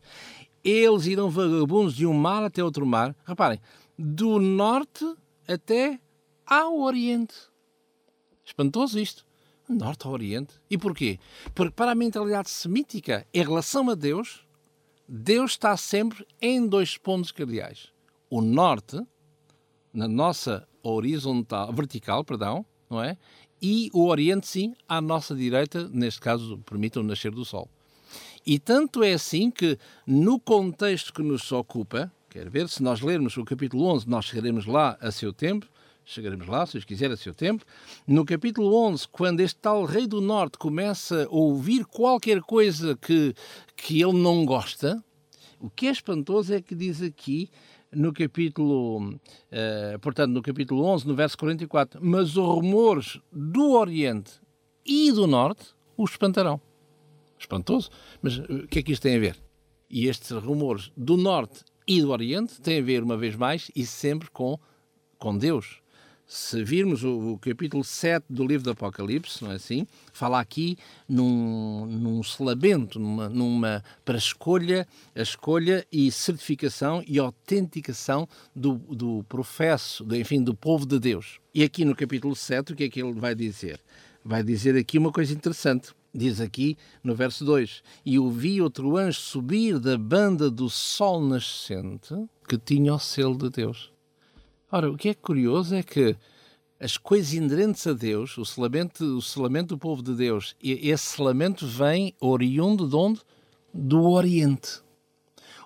Eles 0.64 1.06
irão 1.06 1.30
vagabundos 1.30 1.94
de 1.94 2.06
um 2.06 2.12
mar 2.12 2.44
até 2.44 2.62
outro 2.62 2.86
mar. 2.86 3.14
Reparem, 3.26 3.60
do 3.98 4.38
norte 4.38 5.04
até 5.48 5.98
ao 6.46 6.80
oriente. 6.80 7.34
Espantoso 8.44 8.98
isto. 8.98 9.29
Norte 9.70 10.06
ao 10.06 10.12
Oriente. 10.12 10.54
E 10.68 10.76
porquê? 10.76 11.18
Porque 11.54 11.72
para 11.72 11.92
a 11.92 11.94
mentalidade 11.94 12.50
semítica, 12.50 13.26
em 13.32 13.42
relação 13.42 13.88
a 13.90 13.94
Deus, 13.94 14.44
Deus 15.08 15.52
está 15.52 15.76
sempre 15.76 16.26
em 16.40 16.66
dois 16.66 16.96
pontos 16.96 17.32
cardeais. 17.32 17.88
O 18.28 18.40
Norte, 18.40 19.00
na 19.92 20.06
nossa 20.06 20.68
horizontal, 20.82 21.72
vertical, 21.72 22.24
perdão, 22.24 22.64
não 22.88 23.02
é? 23.02 23.16
E 23.62 23.90
o 23.92 24.06
Oriente, 24.06 24.46
sim, 24.46 24.74
à 24.88 25.00
nossa 25.00 25.34
direita, 25.34 25.88
neste 25.88 26.20
caso, 26.20 26.58
permitam 26.58 27.02
o 27.02 27.06
nascer 27.06 27.30
do 27.30 27.44
Sol. 27.44 27.68
E 28.46 28.58
tanto 28.58 29.02
é 29.02 29.12
assim 29.12 29.50
que, 29.50 29.78
no 30.06 30.40
contexto 30.40 31.12
que 31.12 31.22
nos 31.22 31.50
ocupa, 31.52 32.10
quer 32.30 32.48
ver, 32.48 32.68
se 32.68 32.82
nós 32.82 33.00
lermos 33.00 33.36
o 33.36 33.44
capítulo 33.44 33.84
11, 33.86 34.08
nós 34.08 34.24
chegaremos 34.24 34.64
lá 34.64 34.96
a 35.00 35.10
seu 35.10 35.32
tempo, 35.32 35.66
chegaremos 36.10 36.46
lá, 36.46 36.66
se 36.66 36.76
os 36.76 36.84
quiser, 36.84 37.10
a 37.10 37.16
seu 37.16 37.32
tempo. 37.32 37.64
No 38.06 38.24
capítulo 38.24 38.74
11, 38.86 39.08
quando 39.08 39.40
este 39.40 39.58
tal 39.60 39.84
rei 39.84 40.06
do 40.06 40.20
norte 40.20 40.58
começa 40.58 41.24
a 41.24 41.28
ouvir 41.28 41.84
qualquer 41.84 42.40
coisa 42.40 42.96
que, 42.96 43.34
que 43.76 44.02
ele 44.02 44.14
não 44.14 44.44
gosta, 44.44 45.02
o 45.58 45.70
que 45.70 45.86
é 45.86 45.90
espantoso 45.90 46.54
é 46.54 46.60
que 46.60 46.74
diz 46.74 47.02
aqui 47.02 47.48
no 47.92 48.12
capítulo, 48.12 49.10
uh, 49.10 49.98
portanto, 50.00 50.32
no 50.32 50.42
capítulo 50.42 50.84
11, 50.84 51.06
no 51.06 51.14
verso 51.14 51.36
44, 51.38 52.00
mas 52.02 52.36
os 52.36 52.46
rumores 52.46 53.20
do 53.32 53.72
Oriente 53.72 54.40
e 54.84 55.12
do 55.12 55.26
Norte 55.26 55.74
o 55.96 56.04
espantarão. 56.04 56.60
Espantoso. 57.38 57.90
Mas 58.22 58.38
eh, 58.38 58.42
o 58.64 58.68
que 58.68 58.78
é 58.78 58.82
que 58.82 58.92
isto 58.92 59.02
tem 59.02 59.16
a 59.16 59.20
ver? 59.20 59.36
E 59.88 60.06
estes 60.06 60.30
rumores 60.30 60.92
do 60.96 61.16
Norte 61.16 61.64
e 61.86 62.00
do 62.00 62.10
Oriente 62.10 62.60
têm 62.60 62.78
a 62.78 62.82
ver, 62.82 63.02
uma 63.02 63.16
vez 63.16 63.34
mais, 63.34 63.70
e 63.74 63.84
sempre 63.84 64.30
com, 64.30 64.58
com 65.18 65.36
Deus 65.36 65.79
se 66.32 66.62
virmos 66.62 67.02
o, 67.02 67.32
o, 67.32 67.38
capítulo 67.38 67.82
7 67.82 68.24
do 68.30 68.46
livro 68.46 68.62
do 68.62 68.70
Apocalipse, 68.70 69.42
não 69.42 69.50
é 69.50 69.56
assim? 69.56 69.84
Fala 70.12 70.38
aqui 70.38 70.78
num, 71.08 71.86
num 71.86 72.22
selamento, 72.22 73.00
numa, 73.00 73.28
numa, 73.28 73.82
para 74.04 74.16
escolha, 74.16 74.86
a 75.12 75.22
escolha 75.22 75.84
e 75.90 76.08
certificação 76.12 77.02
e 77.04 77.18
autenticação 77.18 78.28
do, 78.54 78.74
do 78.74 79.24
professo, 79.28 80.04
do, 80.04 80.14
enfim, 80.14 80.40
do 80.40 80.54
povo 80.54 80.86
de 80.86 81.00
Deus. 81.00 81.40
E 81.52 81.64
aqui 81.64 81.84
no 81.84 81.96
capítulo 81.96 82.36
7, 82.36 82.74
o 82.74 82.76
que 82.76 82.84
é 82.84 82.88
que 82.88 83.02
ele 83.02 83.18
vai 83.18 83.34
dizer? 83.34 83.80
Vai 84.24 84.44
dizer 84.44 84.76
aqui 84.76 84.98
uma 84.98 85.10
coisa 85.10 85.34
interessante. 85.34 85.88
Diz 86.14 86.40
aqui 86.40 86.78
no 87.02 87.12
verso 87.12 87.44
2: 87.44 87.82
E 88.06 88.20
ouvi 88.20 88.62
outro 88.62 88.96
anjo 88.96 89.18
subir 89.18 89.80
da 89.80 89.98
banda 89.98 90.48
do 90.48 90.70
sol 90.70 91.20
nascente 91.20 92.14
que 92.48 92.56
tinha 92.56 92.94
o 92.94 93.00
selo 93.00 93.36
de 93.36 93.50
Deus. 93.50 93.90
Ora, 94.72 94.90
o 94.90 94.96
que 94.96 95.08
é 95.08 95.14
curioso 95.14 95.74
é 95.74 95.82
que 95.82 96.16
as 96.78 96.96
coisas 96.96 97.32
inerentes 97.34 97.86
a 97.86 97.92
Deus, 97.92 98.38
o 98.38 98.44
selamento, 98.44 99.04
o 99.04 99.20
selamento 99.20 99.74
do 99.74 99.78
povo 99.78 100.02
de 100.02 100.14
Deus, 100.14 100.54
esse 100.62 101.16
selamento 101.16 101.66
vem 101.66 102.14
oriundo 102.20 102.88
de 102.88 102.94
onde? 102.94 103.20
Do 103.74 104.08
Oriente. 104.10 104.80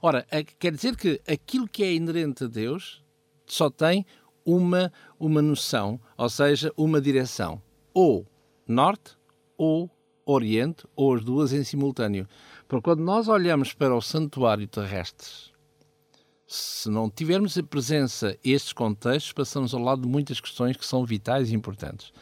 Ora, 0.02 0.26
quer 0.58 0.72
dizer 0.72 0.96
que 0.96 1.20
aquilo 1.26 1.68
que 1.68 1.84
é 1.84 1.94
inerente 1.94 2.44
a 2.44 2.46
Deus 2.46 3.02
só 3.46 3.70
tem 3.70 4.04
uma, 4.44 4.92
uma 5.18 5.40
noção, 5.40 6.00
ou 6.16 6.28
seja, 6.28 6.72
uma 6.76 7.00
direção. 7.00 7.62
Ou 7.92 8.26
norte 8.66 9.16
ou 9.56 9.90
oriente, 10.26 10.86
ou 10.96 11.14
as 11.14 11.22
duas 11.22 11.52
em 11.52 11.62
simultâneo. 11.62 12.26
Porque 12.66 12.84
quando 12.84 13.00
nós 13.00 13.28
olhamos 13.28 13.72
para 13.72 13.94
o 13.94 14.00
santuário 14.00 14.66
terrestre, 14.66 15.53
se 16.46 16.90
não 16.90 17.08
tivermos 17.08 17.56
em 17.56 17.64
presença 17.64 18.36
estes 18.44 18.72
contextos, 18.72 19.32
passamos 19.32 19.72
ao 19.72 19.80
lado 19.80 20.02
de 20.02 20.08
muitas 20.08 20.40
questões 20.40 20.76
que 20.76 20.86
são 20.86 21.04
vitais 21.04 21.50
e 21.50 21.54
importantes. 21.54 22.12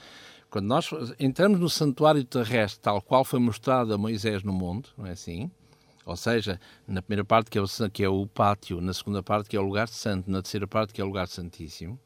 Quando 0.49 0.67
nós 0.67 0.91
entramos 1.19 1.59
no 1.59 1.69
santuário 1.69 2.25
terrestre, 2.25 2.81
tal 2.81 3.01
qual 3.01 3.25
foi 3.25 3.41
mostrado 3.41 3.93
a 3.93 3.99
Moisés 3.99 4.43
no 4.43 4.53
monte, 4.53 4.91
não 4.97 5.07
é 5.07 5.13
assim? 5.13 5.51
Ou 6.05 6.17
seja, 6.17 6.61
na 6.87 7.01
primeira 7.01 7.25
parte 7.25 7.51
que 7.51 7.59
é, 7.59 7.63
o, 7.63 7.67
que 7.91 8.05
é 8.05 8.09
o 8.09 8.27
pátio, 8.27 8.81
na 8.81 8.93
segunda 8.93 9.23
parte 9.23 9.49
que 9.49 9.57
é 9.57 9.61
o 9.61 9.65
lugar 9.65 9.89
santo, 9.89 10.31
na 10.31 10.43
terceira 10.43 10.67
parte 10.67 10.93
que 10.93 11.01
é 11.01 11.05
o 11.05 11.07
lugar 11.07 11.29
santíssimo, 11.29 11.99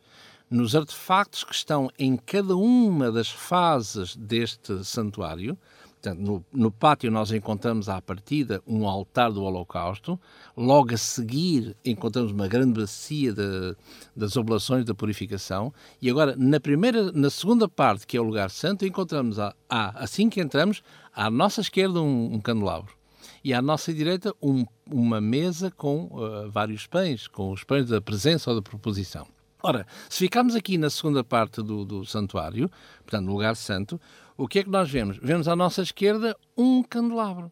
nos 0.48 0.76
artefactos 0.76 1.42
que 1.42 1.54
estão 1.54 1.90
em 1.98 2.16
cada 2.16 2.56
uma 2.56 3.10
das 3.10 3.28
fases 3.28 4.14
deste 4.14 4.84
santuário, 4.84 5.58
Portanto, 6.00 6.20
no, 6.20 6.44
no, 6.52 6.70
pátio 6.70 7.10
nós 7.10 7.32
encontramos 7.32 7.88
à 7.88 8.00
partida 8.00 8.62
um 8.66 8.86
altar 8.86 9.32
do 9.32 9.42
Holocausto, 9.42 10.20
logo 10.56 10.94
a 10.94 10.96
seguir 10.96 11.74
encontramos 11.84 12.32
uma 12.32 12.46
grande 12.46 12.80
bacia 12.80 13.32
de, 13.32 13.76
das 14.14 14.36
oblações 14.36 14.84
da 14.84 14.94
purificação, 14.94 15.72
e 16.00 16.10
agora 16.10 16.36
na 16.36 16.60
primeira, 16.60 17.10
na 17.12 17.30
segunda 17.30 17.68
parte, 17.68 18.06
que 18.06 18.16
é 18.16 18.20
o 18.20 18.24
lugar 18.24 18.50
santo, 18.50 18.86
encontramos, 18.86 19.38
a, 19.38 19.54
a 19.68 20.04
assim 20.04 20.28
que 20.28 20.40
entramos, 20.40 20.82
à 21.14 21.30
nossa 21.30 21.60
esquerda 21.60 22.00
um, 22.00 22.34
um 22.34 22.40
candelabro, 22.40 22.94
e 23.42 23.54
à 23.54 23.62
nossa 23.62 23.92
direita 23.92 24.34
um, 24.40 24.64
uma 24.90 25.20
mesa 25.20 25.70
com 25.70 26.04
uh, 26.04 26.50
vários 26.50 26.86
pães, 26.86 27.26
com 27.26 27.50
os 27.50 27.64
pães 27.64 27.88
da 27.88 28.00
presença 28.00 28.50
ou 28.50 28.56
da 28.56 28.62
proposição. 28.62 29.26
Ora, 29.66 29.84
se 30.08 30.20
ficarmos 30.20 30.54
aqui 30.54 30.78
na 30.78 30.88
segunda 30.88 31.24
parte 31.24 31.60
do, 31.60 31.84
do 31.84 32.06
santuário, 32.06 32.70
portanto, 32.98 33.24
no 33.26 33.32
lugar 33.32 33.56
santo, 33.56 34.00
o 34.36 34.46
que 34.46 34.60
é 34.60 34.62
que 34.62 34.70
nós 34.70 34.88
vemos? 34.88 35.18
Vemos 35.20 35.48
à 35.48 35.56
nossa 35.56 35.82
esquerda 35.82 36.36
um 36.56 36.84
candelabro. 36.84 37.50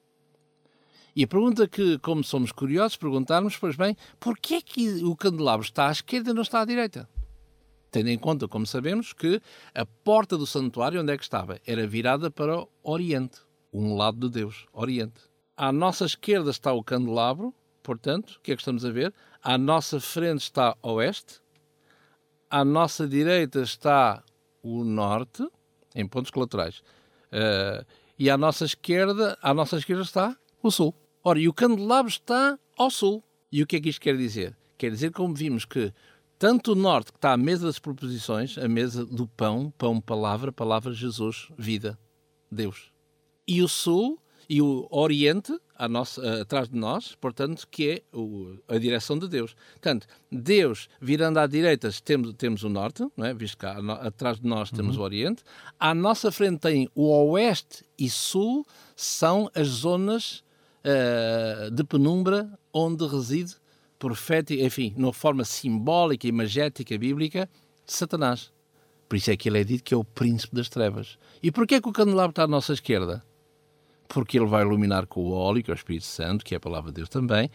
E 1.17 1.25
a 1.25 1.27
pergunta 1.27 1.67
que, 1.67 1.99
como 1.99 2.23
somos 2.23 2.53
curiosos, 2.53 2.97
perguntarmos, 2.97 3.57
pois 3.57 3.75
bem, 3.75 3.97
porquê 4.21 4.55
é 4.55 4.61
que 4.61 5.03
o 5.03 5.17
candelabro 5.17 5.67
está 5.67 5.89
à 5.89 5.91
esquerda 5.91 6.31
e 6.31 6.33
não 6.33 6.43
está 6.43 6.61
à 6.61 6.65
direita? 6.65 7.09
Tendo 7.91 8.11
em 8.11 8.17
conta, 8.17 8.47
como 8.47 8.65
sabemos, 8.65 9.13
que 9.13 9.43
a 9.75 9.85
porta 9.85 10.39
do 10.39 10.47
santuário, 10.47 11.01
onde 11.01 11.13
é 11.13 11.17
que 11.17 11.25
estava? 11.25 11.61
Era 11.67 11.85
virada 11.85 12.31
para 12.31 12.61
o 12.61 12.69
Oriente, 12.85 13.41
um 13.73 13.97
lado 13.97 14.29
de 14.29 14.39
Deus, 14.39 14.67
Oriente. 14.73 15.21
À 15.57 15.73
nossa 15.73 16.05
esquerda 16.05 16.53
está 16.53 16.73
o 16.73 16.85
candelabro, 16.85 17.53
portanto, 17.83 18.37
o 18.37 18.41
que 18.41 18.53
é 18.53 18.55
que 18.55 18.63
estamos 18.63 18.85
a 18.85 18.93
ver? 18.93 19.13
À 19.43 19.59
nossa 19.59 19.99
frente 19.99 20.43
está 20.43 20.77
Oeste, 20.81 21.43
à 22.55 22.65
nossa 22.65 23.09
direita 23.09 23.63
está 23.63 24.23
o 24.63 24.85
Norte, 24.85 25.45
em 25.93 26.07
pontos 26.07 26.31
colaterais. 26.31 26.85
Uh, 27.33 27.85
e 28.17 28.31
à 28.31 28.39
nossa 28.39 28.65
esquerda, 28.65 29.37
à 29.43 29.53
nossa 29.53 29.77
esquerda 29.77 30.03
está 30.03 30.37
o 30.63 30.71
sul. 30.71 30.95
Ora, 31.25 31.41
e 31.41 31.49
o 31.49 31.53
candelabro 31.53 32.09
está 32.09 32.57
ao 32.79 32.93
sul. 32.93 33.25
E 33.51 33.61
o 33.61 33.67
que 33.67 33.75
é 33.75 33.81
que 33.81 33.89
isto 33.89 34.01
quer 34.01 34.17
dizer? 34.17 34.57
Quer 34.79 34.93
dizer, 34.93 35.11
como 35.11 35.35
vimos, 35.35 35.65
que 35.65 35.93
tanto 36.39 36.73
o 36.73 36.75
norte, 36.77 37.11
que 37.11 37.19
está 37.19 37.33
à 37.33 37.37
mesa 37.37 37.67
das 37.67 37.81
proposições, 37.81 38.57
a 38.57 38.69
mesa 38.69 39.05
do 39.05 39.27
pão, 39.27 39.73
pão, 39.77 40.01
palavra, 40.01 40.53
palavra, 40.53 40.93
Jesus, 40.93 41.49
vida, 41.59 41.99
Deus. 42.49 42.93
E 43.49 43.63
o 43.63 43.69
sul, 43.69 44.17
e 44.49 44.61
o 44.61 44.87
Oriente 44.91 45.59
nossa, 45.89 46.41
atrás 46.41 46.69
de 46.69 46.77
nós, 46.77 47.17
portanto, 47.21 47.67
que 47.71 47.91
é 47.91 48.17
o, 48.17 48.57
a 48.69 48.79
direção 48.79 49.19
de 49.19 49.29
Deus. 49.29 49.55
Portanto, 49.73 50.07
Deus, 50.31 50.89
virando 51.01 51.39
à 51.39 51.47
direita, 51.47 51.91
temos, 52.05 52.33
temos 52.35 52.63
o 52.63 52.69
norte, 52.69 53.05
não 53.17 53.27
é? 53.27 53.35
visto 53.35 53.59
que 53.59 53.67
atrás 53.67 54.41
de 54.41 54.47
nós 54.47 54.71
temos 54.71 54.97
uhum. 54.97 55.03
o 55.03 55.05
Oriente. 55.05 55.43
À 55.79 55.95
nossa 55.95 56.31
frente 56.31 56.61
tem 56.61 56.89
o 56.95 57.09
Oeste 57.31 57.85
e 57.99 58.09
Sul, 58.09 58.65
são 58.95 59.51
as 59.55 59.67
zonas 59.67 60.45
uh, 60.85 61.71
de 61.71 61.85
penumbra 61.85 62.49
onde 62.73 63.07
reside 63.07 63.55
profética, 63.99 64.63
enfim, 64.63 64.95
numa 64.97 65.13
forma 65.13 65.45
simbólica, 65.45 66.27
imagética, 66.27 66.97
bíblica, 66.99 67.49
Satanás. 67.87 68.53
Por 69.09 69.17
isso 69.17 69.31
é 69.31 69.37
que 69.37 69.49
ele 69.49 69.61
é 69.61 69.65
dito 69.65 69.85
que 69.85 69.95
é 69.95 69.97
o 69.97 70.05
príncipe 70.05 70.55
das 70.55 70.69
trevas. 70.69 71.19
E 71.43 71.51
porquê 71.51 71.77
é 71.77 71.81
que 71.81 71.89
o 71.89 71.93
candelabro 71.93 72.31
está 72.31 72.45
à 72.45 72.49
nossa 72.49 72.73
esquerda? 72.73 73.23
Porque 74.09 74.39
ele 74.39 74.47
vai 74.47 74.63
iluminar 74.63 75.07
com 75.07 75.21
o 75.21 75.33
óleo, 75.33 75.63
que 75.63 75.71
é 75.71 75.75
o 75.75 75.77
Espírito 75.77 76.05
Santo, 76.05 76.45
que 76.45 76.55
é 76.55 76.57
a 76.57 76.61
palavra 76.61 76.91
de 76.91 76.97
Deus 76.97 77.09
também, 77.09 77.51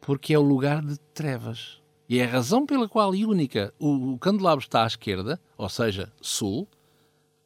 porque 0.00 0.34
é 0.34 0.38
o 0.38 0.42
lugar 0.42 0.82
de 0.82 0.98
trevas. 1.14 1.80
E 2.08 2.18
é 2.18 2.24
a 2.24 2.28
razão 2.28 2.64
pela 2.64 2.88
qual 2.88 3.14
e 3.14 3.24
única 3.24 3.72
o, 3.78 4.14
o 4.14 4.18
candelabro 4.18 4.64
está 4.64 4.84
à 4.84 4.86
esquerda, 4.86 5.40
ou 5.56 5.68
seja, 5.68 6.10
sul, 6.20 6.66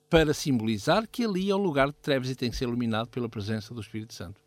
para 0.08 0.34
simbolizar 0.34 1.08
que 1.10 1.24
ali 1.24 1.50
é 1.50 1.54
o 1.54 1.58
lugar 1.58 1.88
de 1.88 1.94
trevas 1.94 2.30
e 2.30 2.34
tem 2.34 2.50
que 2.50 2.56
ser 2.56 2.64
iluminado 2.64 3.08
pela 3.08 3.28
presença 3.28 3.74
do 3.74 3.80
Espírito 3.80 4.14
Santo. 4.14 4.40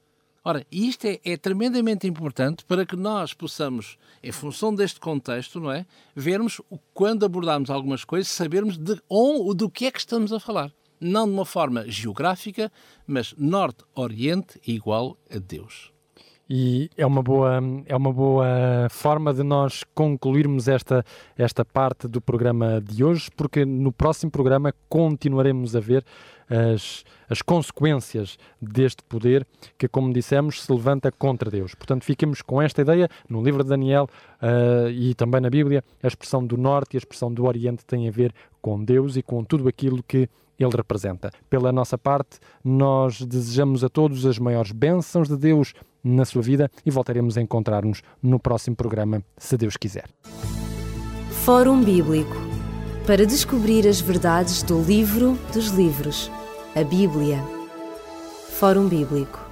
Ora, 0.43 0.63
isto 0.71 1.05
é, 1.05 1.19
é, 1.25 1.35
tremendamente 1.35 2.07
importante 2.07 2.63
para 2.65 2.85
que 2.85 2.95
nós 2.95 3.33
possamos, 3.33 3.97
em 4.21 4.31
função 4.31 4.75
deste 4.75 4.99
contexto, 4.99 5.59
não 5.59 5.71
é, 5.71 5.87
vermos 6.15 6.61
quando 6.93 7.25
abordarmos 7.25 7.71
algumas 7.71 8.05
coisas, 8.05 8.27
sabermos 8.27 8.77
de 8.77 9.01
onde, 9.09 9.57
do 9.57 9.69
que 9.69 9.87
é 9.87 9.91
que 9.91 9.97
estamos 9.97 10.31
a 10.31 10.39
falar 10.39 10.71
não 10.99 11.25
de 11.27 11.33
uma 11.33 11.45
forma 11.45 11.89
geográfica, 11.89 12.71
mas 13.05 13.33
norte-oriente 13.37 14.59
igual 14.65 15.17
a 15.33 15.37
Deus. 15.37 15.95
E 16.47 16.91
é 16.95 17.05
uma 17.05 17.23
boa, 17.23 17.59
é 17.87 17.95
uma 17.95 18.13
boa 18.13 18.87
forma 18.91 19.33
de 19.33 19.41
nós 19.41 19.83
concluirmos 19.95 20.67
esta, 20.67 21.03
esta 21.35 21.65
parte 21.65 22.07
do 22.07 22.21
programa 22.21 22.79
de 22.79 23.03
hoje, 23.03 23.29
porque 23.35 23.65
no 23.65 23.91
próximo 23.91 24.29
programa 24.29 24.71
continuaremos 24.87 25.75
a 25.75 25.79
ver 25.79 26.05
as, 26.47 27.03
as 27.27 27.41
consequências 27.41 28.37
deste 28.61 29.01
poder 29.03 29.45
que, 29.75 29.87
como 29.87 30.13
dissemos, 30.13 30.61
se 30.61 30.71
levanta 30.71 31.11
contra 31.11 31.49
Deus. 31.49 31.73
Portanto, 31.73 32.03
fiquemos 32.03 32.43
com 32.43 32.61
esta 32.61 32.81
ideia. 32.81 33.09
No 33.27 33.41
livro 33.41 33.63
de 33.63 33.69
Daniel 33.69 34.07
uh, 34.39 34.87
e 34.89 35.15
também 35.15 35.41
na 35.41 35.49
Bíblia, 35.49 35.83
a 36.03 36.07
expressão 36.07 36.45
do 36.45 36.57
Norte 36.57 36.93
e 36.93 36.97
a 36.97 36.99
expressão 36.99 37.33
do 37.33 37.45
Oriente 37.45 37.83
têm 37.85 38.07
a 38.07 38.11
ver 38.11 38.31
com 38.61 38.83
Deus 38.83 39.17
e 39.17 39.23
com 39.23 39.43
tudo 39.43 39.67
aquilo 39.67 40.03
que 40.03 40.29
ele 40.59 40.75
representa. 40.75 41.31
Pela 41.49 41.71
nossa 41.71 41.97
parte, 41.97 42.39
nós 42.63 43.21
desejamos 43.21 43.83
a 43.83 43.89
todos 43.89 44.25
as 44.25 44.39
maiores 44.39 44.71
bênçãos 44.71 45.27
de 45.27 45.37
Deus 45.37 45.73
na 46.03 46.25
sua 46.25 46.41
vida 46.41 46.69
e 46.85 46.91
voltaremos 46.91 47.37
a 47.37 47.41
encontrar-nos 47.41 48.01
no 48.21 48.39
próximo 48.39 48.75
programa, 48.75 49.23
se 49.37 49.57
Deus 49.57 49.75
quiser. 49.77 50.07
Fórum 51.43 51.83
Bíblico 51.83 52.35
para 53.05 53.25
descobrir 53.25 53.87
as 53.87 54.01
verdades 54.01 54.63
do 54.63 54.81
livro 54.81 55.37
dos 55.53 55.67
livros, 55.67 56.31
a 56.75 56.83
Bíblia. 56.83 57.39
Fórum 58.49 58.87
Bíblico 58.87 59.44